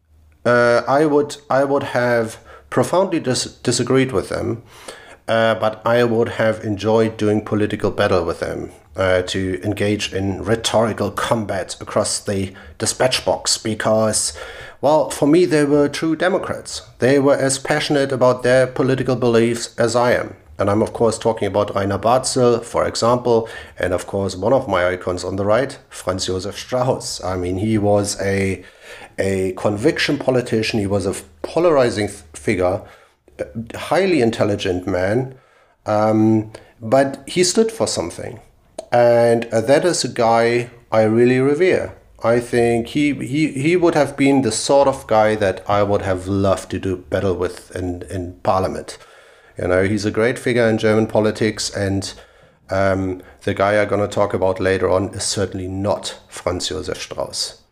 [0.45, 2.39] uh, I would I would have
[2.71, 4.65] profoundly dis- disagreed with them,
[5.29, 8.73] uh, but I would have enjoyed doing political battle with them.
[8.97, 14.39] Uh, to engage in rhetorical combat across the dispatch box because,
[14.81, 16.81] well, for me, they were true Democrats.
[17.01, 20.37] They were as passionate about their political beliefs as I am.
[20.59, 24.69] And I'm, of course, talking about Rainer Barzel, for example, and of course, one of
[24.69, 27.23] my icons on the right, Franz Josef Strauss.
[27.25, 28.65] I mean, he was a,
[29.19, 32.83] a conviction politician, he was a polarizing figure,
[33.41, 35.35] a highly intelligent man,
[35.87, 38.39] um, but he stood for something.
[38.95, 41.97] And uh, that is a guy I really revere.
[42.23, 46.03] I think he, he, he would have been the sort of guy that I would
[46.03, 48.97] have loved to do battle with in, in parliament.
[49.59, 52.15] You know, he's a great figure in German politics, and
[52.71, 57.03] um, the guy I'm going to talk about later on is certainly not Franz Josef
[57.03, 57.63] Strauss.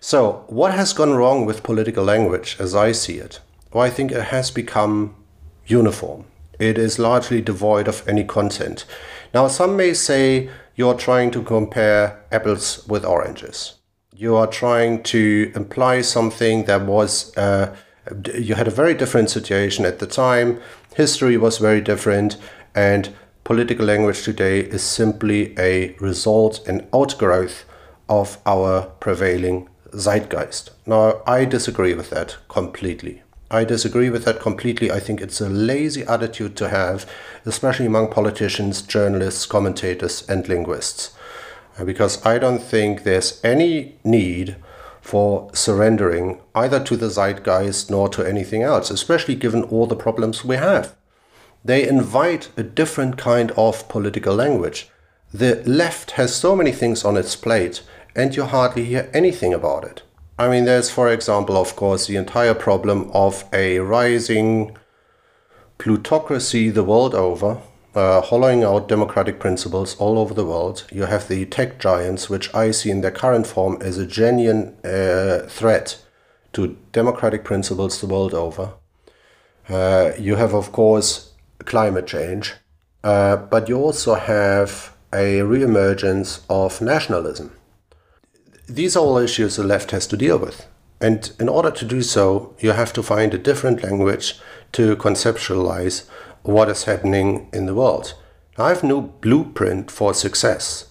[0.00, 3.38] So, what has gone wrong with political language as I see it?
[3.72, 5.14] Well, I think it has become
[5.64, 6.24] uniform.
[6.58, 8.84] It is largely devoid of any content.
[9.34, 13.74] Now, some may say you're trying to compare apples with oranges.
[14.14, 17.74] You are trying to imply something that was, uh,
[18.34, 20.60] you had a very different situation at the time,
[20.94, 22.36] history was very different,
[22.74, 23.14] and
[23.44, 27.64] political language today is simply a result and outgrowth
[28.08, 30.70] of our prevailing zeitgeist.
[30.86, 33.22] Now, I disagree with that completely.
[33.50, 34.90] I disagree with that completely.
[34.90, 37.08] I think it's a lazy attitude to have,
[37.44, 41.12] especially among politicians, journalists, commentators, and linguists.
[41.78, 44.56] Uh, because I don't think there's any need
[45.00, 50.44] for surrendering either to the zeitgeist nor to anything else, especially given all the problems
[50.44, 50.96] we have.
[51.64, 54.88] They invite a different kind of political language.
[55.32, 57.82] The left has so many things on its plate,
[58.16, 60.02] and you hardly hear anything about it.
[60.38, 64.76] I mean, there's, for example, of course, the entire problem of a rising
[65.78, 67.58] plutocracy the world over,
[67.94, 70.84] uh, hollowing out democratic principles all over the world.
[70.92, 74.76] You have the tech giants, which I see in their current form as a genuine
[74.84, 76.04] uh, threat
[76.52, 78.74] to democratic principles the world over.
[79.70, 81.32] Uh, you have, of course,
[81.64, 82.52] climate change,
[83.02, 87.55] uh, but you also have a reemergence of nationalism
[88.66, 90.66] these are all issues the left has to deal with.
[91.00, 94.40] And in order to do so, you have to find a different language
[94.72, 96.08] to conceptualize
[96.42, 98.14] what is happening in the world.
[98.56, 100.86] I have no blueprint for success.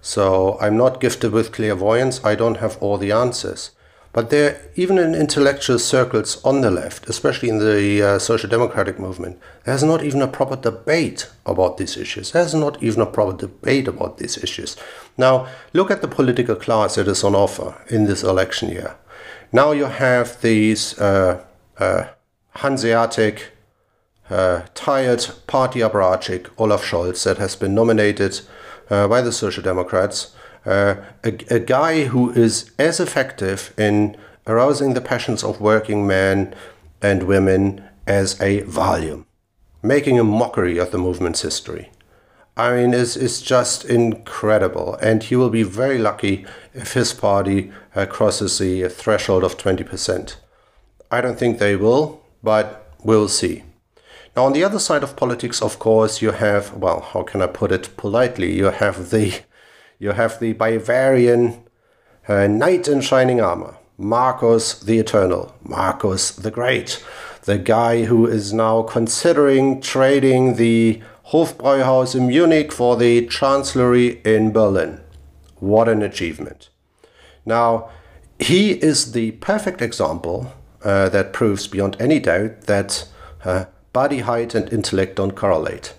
[0.00, 3.70] So I'm not gifted with clairvoyance, I don't have all the answers.
[4.14, 8.96] But there, even in intellectual circles on the left, especially in the uh, social democratic
[8.96, 12.30] movement, there's not even a proper debate about these issues.
[12.30, 14.76] There's not even a proper debate about these issues.
[15.18, 18.94] Now, look at the political class that is on offer in this election year.
[19.52, 21.44] Now you have these uh,
[21.78, 22.04] uh,
[22.56, 23.50] Hanseatic,
[24.30, 28.40] uh, tired party apparatchik Olaf Scholz that has been nominated
[28.90, 30.36] uh, by the Social Democrats
[30.66, 36.54] uh, a, a guy who is as effective in arousing the passions of working men
[37.02, 39.24] and women as a Valium,
[39.82, 41.90] making a mockery of the movement's history.
[42.56, 44.94] I mean, it's, it's just incredible.
[45.02, 50.36] And he will be very lucky if his party uh, crosses the threshold of 20%.
[51.10, 53.64] I don't think they will, but we'll see.
[54.36, 57.46] Now, on the other side of politics, of course, you have, well, how can I
[57.46, 58.56] put it politely?
[58.56, 59.42] You have the
[59.98, 61.64] you have the Bavarian
[62.28, 67.04] uh, knight in shining armor, Markus the Eternal, Markus the Great,
[67.42, 74.52] the guy who is now considering trading the Hofbräuhaus in Munich for the Chancellery in
[74.52, 75.00] Berlin.
[75.58, 76.68] What an achievement.
[77.46, 77.90] Now,
[78.38, 83.08] he is the perfect example uh, that proves beyond any doubt that
[83.44, 85.94] uh, body height and intellect don't correlate.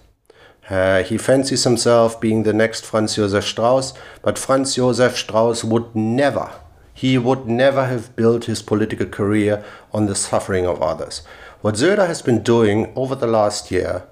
[0.70, 3.94] Uh, he fancies himself being the next Franz Josef Strauss,
[4.24, 6.52] but Franz Josef Strauss would never,
[6.94, 9.64] he would never have built his political career
[9.94, 11.22] on the suffering of others.
[11.62, 14.08] What Söder has been doing over the last year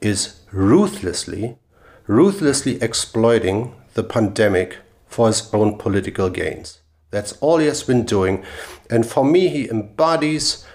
[0.00, 1.58] is ruthlessly,
[2.06, 6.80] ruthlessly exploiting the pandemic for his own political gains.
[7.10, 8.44] That's all he has been doing.
[8.90, 10.66] And for me, he embodies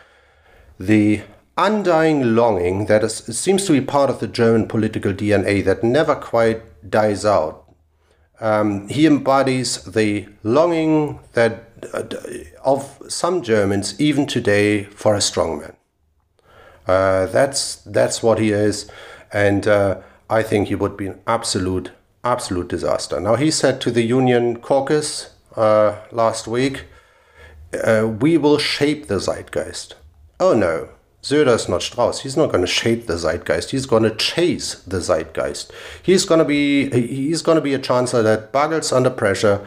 [0.80, 1.22] the
[1.58, 6.16] undying longing that is, seems to be part of the German political DNA that never
[6.16, 7.64] quite dies out.
[8.40, 12.04] Um, he embodies the longing that uh,
[12.64, 15.76] of some Germans, even today, for a strongman.
[16.88, 18.90] Uh, that's that's what he is,
[19.32, 21.92] and uh, I think he would be an absolute
[22.24, 23.20] absolute disaster.
[23.20, 26.86] Now he said to the Union Caucus uh, last week,
[27.74, 29.96] uh, "We will shape the zeitgeist."
[30.40, 30.90] Oh no,
[31.24, 32.22] Söder is not Strauss.
[32.22, 33.72] He's not going to shape the zeitgeist.
[33.72, 35.72] He's going to chase the zeitgeist.
[36.04, 39.66] He's going to be he's going to be a chancellor that buggles under pressure.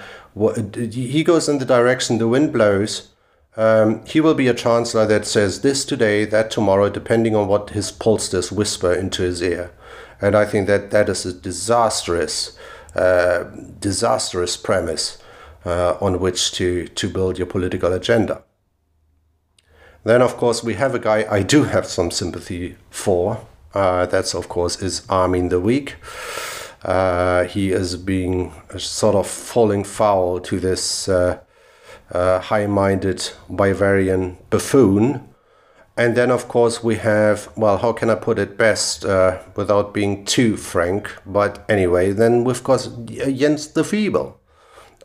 [0.75, 3.09] He goes in the direction the wind blows.
[3.57, 7.71] Um, he will be a chancellor that says this today, that tomorrow, depending on what
[7.71, 9.73] his pollsters whisper into his ear.
[10.21, 12.59] And I think that that is a disastrous,
[12.95, 13.45] uh,
[13.81, 15.17] disastrous premise
[15.65, 18.43] uh, on which to to build your political agenda.
[20.07, 23.45] Then, of course, we have a guy I do have some sympathy for.
[23.75, 25.97] Uh, that's, of course, is Armin the Weak.
[26.85, 31.41] Uh, he is being sort of falling foul to this uh,
[32.13, 35.29] uh high minded Bavarian buffoon.
[35.97, 39.93] And then, of course, we have, well, how can I put it best uh, without
[39.93, 41.17] being too frank?
[41.27, 44.39] But anyway, then we've got Jens the Feeble.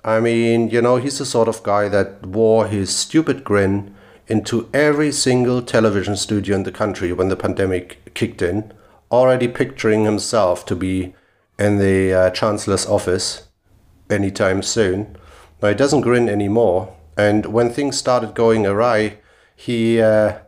[0.06, 3.96] I mean, you know, he's the sort of guy that wore his stupid grin
[4.32, 8.72] into every single television studio in the country when the pandemic kicked in,
[9.12, 11.14] already picturing himself to be
[11.60, 13.50] in the uh, chancellor's office
[14.10, 15.18] anytime soon.
[15.62, 19.18] Now he doesn't grin anymore, and when things started going awry,
[19.54, 20.40] he uh,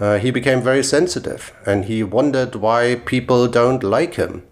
[0.00, 4.42] uh, he became very sensitive, and he wondered why people don't like him.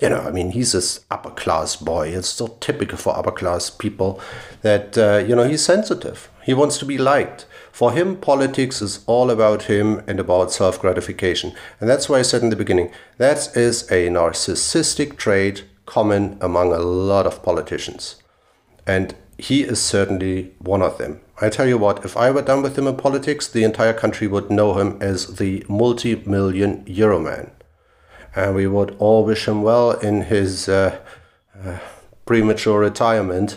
[0.00, 2.08] You know, I mean, he's this upper class boy.
[2.08, 4.18] It's so typical for upper class people
[4.62, 6.30] that uh, you know he's sensitive.
[6.42, 7.46] He wants to be liked.
[7.78, 11.52] For him, politics is all about him and about self gratification.
[11.78, 16.72] And that's why I said in the beginning that is a narcissistic trait common among
[16.72, 18.16] a lot of politicians.
[18.84, 21.20] And he is certainly one of them.
[21.40, 24.26] I tell you what, if I were done with him in politics, the entire country
[24.26, 27.52] would know him as the multi million euro man.
[28.34, 30.98] And we would all wish him well in his uh,
[31.64, 31.78] uh,
[32.26, 33.56] premature retirement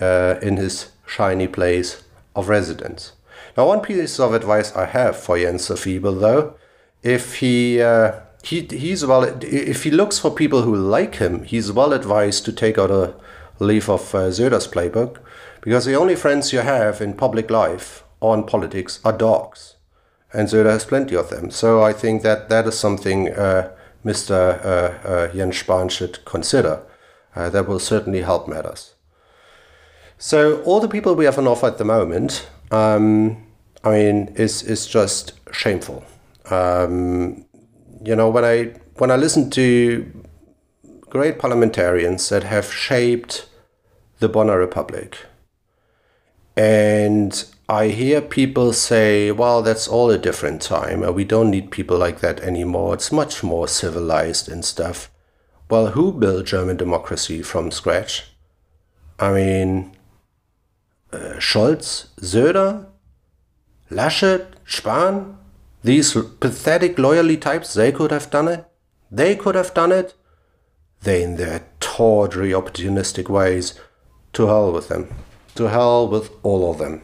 [0.00, 2.02] uh, in his shiny place
[2.34, 3.12] of residence.
[3.56, 6.56] Now, one piece of advice I have for Jens Feeble, though,
[7.02, 11.72] if he uh, he he's well, if he looks for people who like him, he's
[11.72, 13.14] well advised to take out a
[13.58, 15.18] leaf of uh, Söder's playbook,
[15.60, 19.76] because the only friends you have in public life or in politics are dogs,
[20.32, 21.50] and Söder has plenty of them.
[21.50, 23.72] So I think that that is something uh,
[24.04, 24.64] Mr.
[24.64, 26.82] Uh, uh, Jens Spahn should consider.
[27.34, 28.94] Uh, that will certainly help matters.
[30.18, 33.44] So all the people we have on offer at the moment um,
[33.84, 36.04] I mean, is is just shameful.
[36.50, 37.44] Um,
[38.04, 40.10] you know, when I when I listen to
[41.08, 43.48] great parliamentarians that have shaped
[44.18, 45.18] the Bonner Republic,
[46.56, 51.00] and I hear people say, "Well, that's all a different time.
[51.14, 52.94] We don't need people like that anymore.
[52.94, 55.10] It's much more civilized and stuff."
[55.70, 58.24] Well, who built German democracy from scratch?
[59.20, 59.96] I mean,
[61.12, 62.86] Scholz, Söder,
[63.90, 65.36] Laschet, Spahn,
[65.82, 68.64] these pathetic loyalty types, they could have done it.
[69.10, 70.14] They could have done it.
[71.02, 73.74] They, in their tawdry, opportunistic ways,
[74.34, 75.08] to hell with them.
[75.54, 77.02] To hell with all of them.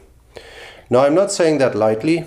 [0.91, 2.27] Now, I'm not saying that lightly,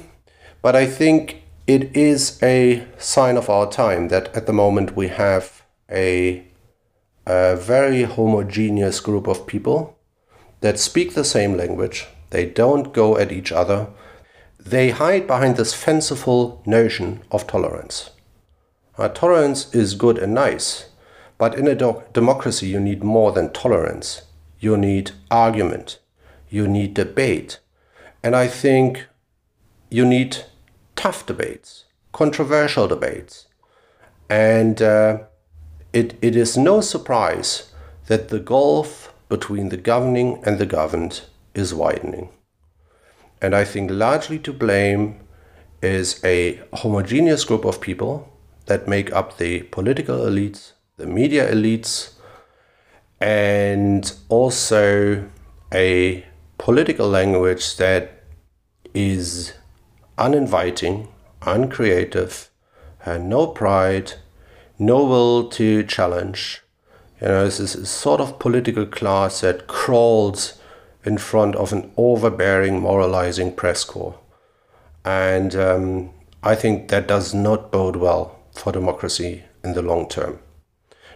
[0.61, 5.07] but I think it is a sign of our time that at the moment we
[5.09, 6.43] have a,
[7.25, 9.99] a very homogeneous group of people
[10.62, 12.07] that speak the same language.
[12.30, 13.88] They don't go at each other.
[14.60, 18.12] They hide behind this fanciful notion of tolerance.
[18.97, 20.89] Uh, tolerance is good and nice,
[21.38, 24.24] but in a democracy, you need more than tolerance.
[24.60, 25.99] You need argument.
[26.49, 27.60] You need debate.
[28.22, 29.07] And I think
[29.89, 30.38] you need
[30.97, 33.47] tough debates, controversial debates.
[34.30, 35.20] And uh,
[35.93, 37.72] it, it is no surprise
[38.07, 41.21] that the gulf between the governing and the governed
[41.53, 42.30] is widening.
[43.41, 45.21] And I think largely to blame
[45.82, 48.32] is a homogeneous group of people
[48.65, 52.13] that make up the political elites, the media elites,
[53.21, 55.30] and also
[55.73, 56.25] a
[56.57, 58.23] political language that
[58.93, 59.53] is
[60.17, 61.07] uninviting,
[61.41, 62.49] uncreative,
[63.05, 64.13] and no pride,
[64.77, 66.61] no will to challenge,
[67.22, 70.59] you know, this is a sort of political class that crawls
[71.03, 74.17] in front of an overbearing, moralizing press corps.
[75.03, 76.11] And um,
[76.43, 80.39] I think that does not bode well for democracy in the long term.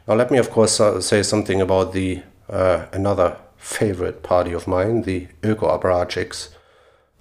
[0.07, 4.67] Now, let me, of course, uh, say something about the uh, another favorite party of
[4.67, 6.49] mine, the Öko Apparatchiks.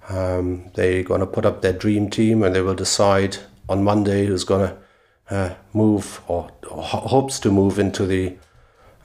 [0.09, 3.37] Um, they're going to put up their dream team and they will decide
[3.69, 4.77] on Monday who's going to
[5.29, 8.35] uh, move or, or, hopes to move into the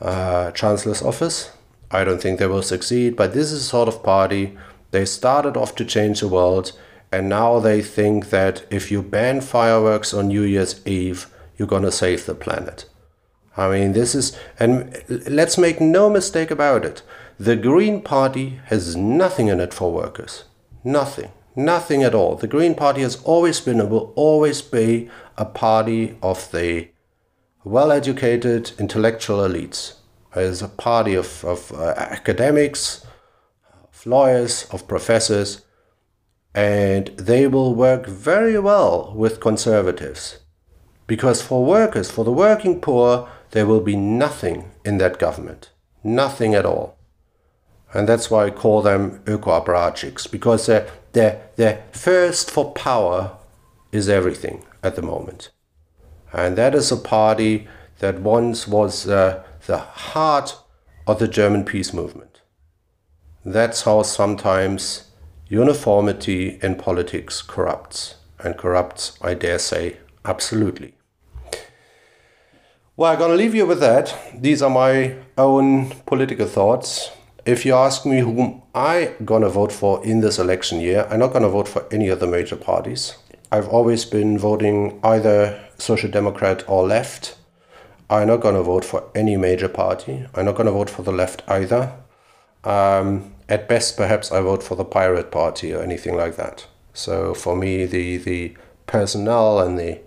[0.00, 1.50] uh, Chancellor's office.
[1.90, 4.56] I don't think they will succeed, but this is a sort of party.
[4.90, 6.72] They started off to change the world,
[7.10, 11.26] and now they think that if you ban fireworks on New Year's Eve,
[11.56, 12.84] you're going to save the planet.
[13.56, 17.02] I mean, this is, and let's make no mistake about it.
[17.40, 20.44] The Green Party has nothing in it for workers.
[20.84, 21.32] Nothing.
[21.56, 22.36] Nothing at all.
[22.36, 26.88] The Green Party has always been and will always be a party of the
[27.68, 29.94] well educated intellectual elites.
[30.34, 33.06] As a party of, of uh, academics,
[33.92, 35.62] of lawyers, of professors,
[36.54, 40.38] and they will work very well with conservatives.
[41.06, 45.70] Because for workers, for the working poor, there will be nothing in that government.
[46.04, 46.98] Nothing at all.
[47.92, 53.36] And that's why I call them öko because their, their, their thirst for power
[53.92, 55.50] is everything at the moment.
[56.32, 57.66] And that is a party
[57.98, 60.56] that once was uh, the heart
[61.06, 62.42] of the German peace movement.
[63.44, 65.10] That's how sometimes
[65.48, 70.94] uniformity in politics corrupts, and corrupts, I dare say, absolutely.
[72.96, 74.14] Well, I'm going to leave you with that.
[74.34, 77.10] These are my own political thoughts
[77.48, 81.32] if you ask me whom I'm gonna vote for in this election year, I'm not
[81.32, 83.16] gonna vote for any of the major parties.
[83.50, 87.36] I've always been voting either Social Democrat or left.
[88.10, 90.26] I'm not gonna vote for any major party.
[90.34, 91.92] I'm not gonna vote for the left either.
[92.64, 96.66] Um, at best, perhaps I vote for the Pirate Party or anything like that.
[96.92, 100.00] So for me, the the personnel and the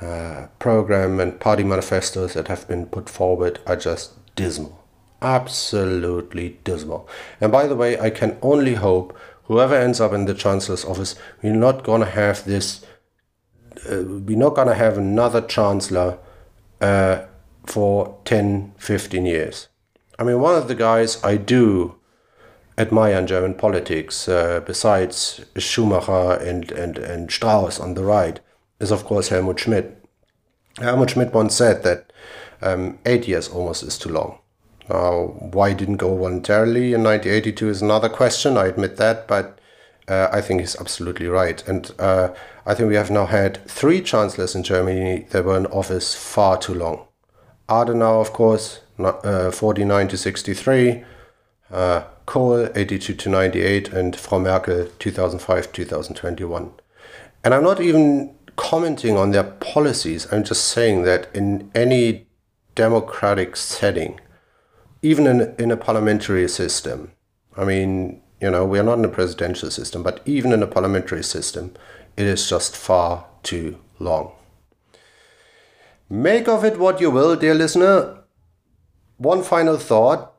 [0.00, 4.80] uh, program and party manifestos that have been put forward are just dismal
[5.22, 7.08] absolutely dismal.
[7.40, 9.16] And by the way, I can only hope
[9.50, 12.84] whoever ends up in the chancellor's office, we're not going to have this,
[13.90, 16.16] uh, we're not going to have another chancellor
[16.80, 17.22] uh,
[17.66, 19.66] for 10, 15 years.
[20.20, 21.96] I mean, one of the guys I do
[22.78, 28.38] admire in German politics, uh, besides Schumacher and, and, and Strauss on the right,
[28.78, 30.00] is of course Helmut Schmidt.
[30.78, 32.12] Helmut Schmidt once said that
[32.62, 34.38] um, eight years almost is too long.
[34.90, 38.56] Uh, why didn't go voluntarily in 1982 is another question.
[38.56, 39.60] I admit that, but
[40.08, 41.66] uh, I think he's absolutely right.
[41.68, 42.34] And uh,
[42.66, 46.58] I think we have now had three chancellors in Germany that were in office far
[46.58, 47.06] too long.
[47.68, 51.04] Adenauer, of course, not, uh, 49 to 63.
[51.70, 56.72] Uh, Kohl, 82 to 98, and Frau Merkel, 2005 2021.
[57.44, 60.30] And I'm not even commenting on their policies.
[60.32, 62.26] I'm just saying that in any
[62.74, 64.20] democratic setting,
[65.02, 67.12] even in, in a parliamentary system,
[67.56, 70.66] I mean, you know, we are not in a presidential system, but even in a
[70.66, 71.74] parliamentary system,
[72.16, 74.32] it is just far too long.
[76.08, 78.18] Make of it what you will, dear listener.
[79.18, 80.32] One final thought.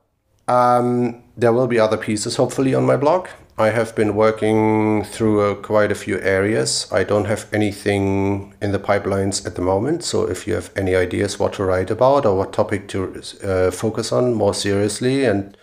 [0.47, 3.27] Um, there will be other pieces, hopefully, on my blog.
[3.61, 6.87] I have been working through uh, quite a few areas.
[6.91, 10.03] I don't have anything in the pipelines at the moment.
[10.03, 13.69] So if you have any ideas what to write about or what topic to uh,
[13.71, 15.55] focus on more seriously and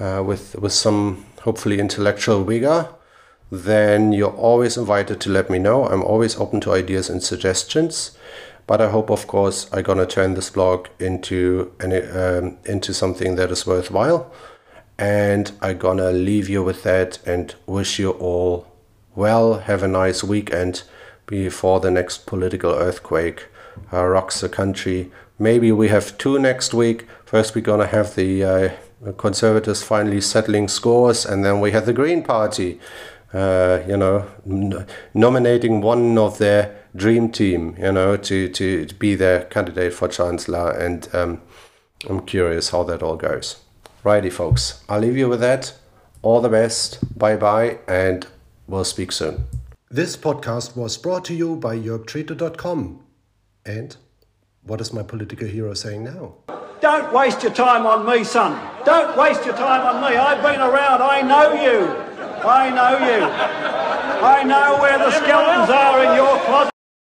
[0.00, 2.88] uh, with with some hopefully intellectual vigor,
[3.52, 5.86] then you're always invited to let me know.
[5.86, 8.18] I'm always open to ideas and suggestions.
[8.66, 13.36] But I hope, of course, I'm gonna turn this blog into an, um, into something
[13.36, 14.32] that is worthwhile.
[14.98, 18.66] And I'm gonna leave you with that and wish you all
[19.14, 19.60] well.
[19.60, 20.84] Have a nice weekend
[21.26, 23.48] before the next political earthquake
[23.92, 25.10] uh, rocks the country.
[25.38, 27.06] Maybe we have two next week.
[27.24, 31.92] First, we're gonna have the uh, conservatives finally settling scores, and then we have the
[31.92, 32.80] Green Party,
[33.34, 34.26] uh, you know,
[35.12, 40.08] nominating one of their dream team, you know, to, to, to be their candidate for
[40.08, 40.70] chancellor.
[40.70, 41.42] And um,
[42.08, 43.56] I'm curious how that all goes.
[44.06, 44.84] Righty, folks.
[44.88, 45.74] I'll leave you with that.
[46.22, 47.18] All the best.
[47.18, 48.24] Bye bye, and
[48.68, 49.46] we'll speak soon.
[49.90, 53.00] This podcast was brought to you by YorkTreater.com.
[53.64, 53.96] And
[54.62, 56.36] what is my political hero saying now?
[56.80, 58.52] Don't waste your time on me, son.
[58.84, 60.16] Don't waste your time on me.
[60.16, 61.02] I've been around.
[61.02, 61.88] I know you.
[62.46, 63.24] I know you.
[64.24, 66.75] I know where the skeletons are in your closet.